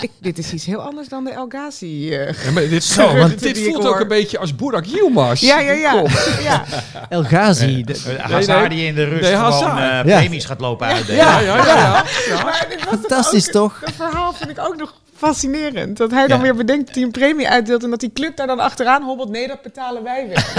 [0.00, 2.10] Ik, dit is iets heel anders dan de El Ghazi.
[2.14, 4.00] eh, Ja, maar dit, Zo, want- dit voelt ook hoor.
[4.00, 5.40] een beetje als Burak Yilmaz.
[5.40, 6.04] ja, ja, ja.
[6.42, 6.64] Ja.
[7.08, 7.82] El Ghazi.
[7.82, 8.68] de- Hazard nee.
[8.78, 10.18] die in de rust Nee, gewoon eh, Ja.
[10.18, 11.16] premies gaat lopen uitdelen.
[11.24, 12.04] Ja, ja, ja.
[12.28, 12.44] ja.
[12.88, 13.78] Fantastisch, ook- toch?
[13.84, 15.96] Dat verhaal vind ik ook nog fascinerend.
[15.96, 16.42] Dat hij dan Ja.
[16.42, 19.28] weer bedenkt dat hij een premie uitdeelt en dat die club daar dan achteraan hobbelt.
[19.30, 20.36] Nee, dat betalen wij weer.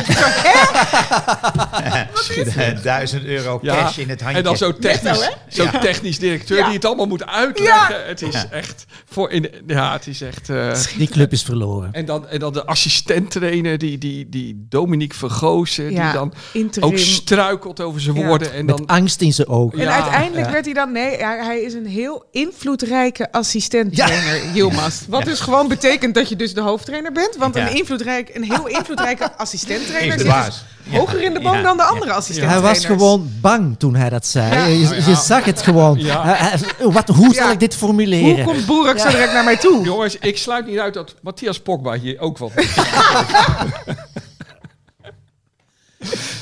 [2.13, 2.81] Is zo, hè?
[2.81, 4.37] Duizend euro Ja, cash in het handje.
[4.37, 6.65] En dan zo'n technisch, zo'n technisch directeur Ja.
[6.65, 8.05] die het allemaal moet uitleggen.
[8.07, 10.49] Het is echt voor in, ja, het is echt.
[10.49, 11.89] eh, Die club is verloren.
[11.93, 16.89] en dan, en dan de assistent-trainer, die, die, die Dominique Vergozen, Ja, die dan interim.
[16.89, 18.25] ook struikelt over zijn Ja.
[18.27, 18.53] woorden.
[18.53, 19.79] En Met dan, angst in zijn ogen.
[19.79, 20.51] En uiteindelijk ja.
[20.51, 20.91] werd hij dan...
[20.91, 25.01] Nee, hij, hij is een heel invloedrijke assistent-trainer, Yilmaz.
[25.07, 27.35] Wat dus gewoon betekent dat je dus de hoofdtrainer bent.
[27.35, 27.69] Want Ja.
[27.69, 31.61] een, invloedrijk, een heel invloedrijke assistent-trainer zit dus hoger in de boom Ja.
[31.61, 32.77] dan de andere Hij assistent-trainers.
[32.77, 34.53] was gewoon bang toen hij dat zei.
[34.53, 34.65] Ja.
[34.65, 35.99] Je, je zag het gewoon.
[35.99, 36.23] Ja.
[36.23, 36.35] Hij-
[36.77, 37.51] hij- wat, hoe zal Ja.
[37.51, 38.45] ik dit Hoe formuleren?
[38.45, 39.83] komt Boerak zo direct naar mij toe?
[39.83, 42.51] jongens, ik sluit niet uit dat Matthias Pogba hier ook wat.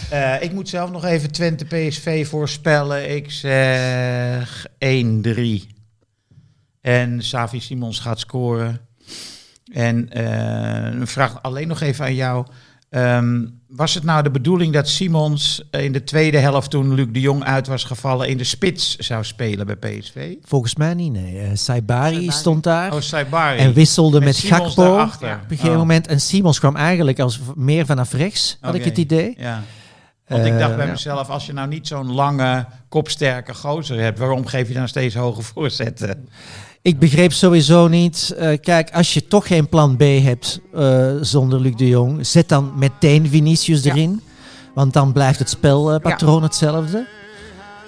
[0.10, 3.16] Eh, ik moet zelf nog even Twente PSV voorspellen.
[3.16, 5.73] Ik zeg 1-3.
[6.84, 8.80] En Savi Simons gaat scoren.
[9.74, 12.46] En eh, een vraag alleen nog even aan jou.
[12.90, 17.20] Ehm, was het nou de bedoeling dat Simons in de tweede helft, toen Luc de
[17.20, 20.34] Jong uit was gevallen, in de spits zou spelen bij PSV?
[20.42, 21.40] Volgens mij niet, nee.
[21.40, 23.58] Eh, Saibari stond daar Oh, Saibari.
[23.60, 25.34] en wisselde met, Simons Gakpo daarachter.
[25.36, 25.78] op een gegeven Oh.
[25.78, 26.08] moment.
[26.08, 29.34] En Simons kwam eigenlijk als meer vanaf rechts, had ik het idee.
[29.38, 29.64] Ja.
[30.28, 34.20] Want ik dacht Eh, bij mezelf, als je nou niet zo'n lange, kopsterke gozer hebt,
[34.20, 36.30] waarom geef je dan steeds hoge voorzetten?
[36.84, 38.34] Ik begreep sowieso niet.
[38.38, 42.50] eh, kijk, als je toch geen plan B hebt eh, zonder Luc de Jong, zet
[42.50, 43.92] dan meteen Vinicius Ja.
[43.92, 44.22] erin.
[44.74, 47.08] Want dan blijft het spelpatroon hetzelfde.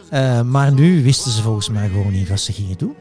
[0.09, 2.95] Eh, maar nu wisten ze volgens mij gewoon niet wat ze gingen doen.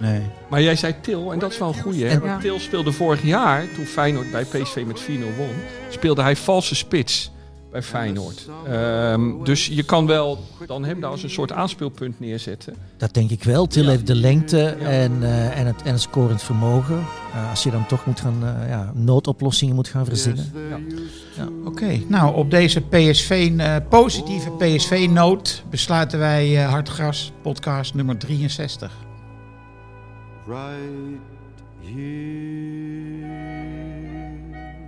[0.00, 0.20] Nee.
[0.50, 2.04] Maar jij zei Til, en dat is wel een goeie.
[2.04, 2.12] Hè?
[2.24, 2.38] Ja.
[2.38, 5.48] Til speelde vorig jaar, toen Feyenoord bij PSV met 4-0 won,
[5.90, 7.30] speelde hij valse spits
[7.74, 8.48] bij Feyenoord.
[8.66, 12.74] Ehm, dus je kan wel dan hem daar als een soort aanspeelpunt neerzetten.
[12.96, 13.66] Dat denk ik wel.
[13.66, 17.04] Til heeft de lengte en, eh, en, het, en het scorend vermogen.
[17.32, 20.52] Eh, als je dan toch moet gaan, eh, ja, noodoplossingen moet gaan verzinnen.
[21.64, 28.92] Oké, nou op deze PSV, eh, positieve PSV-noot besluiten wij eh, Hartgras podcast nummer 63.
[30.46, 31.20] right
[31.80, 32.53] here.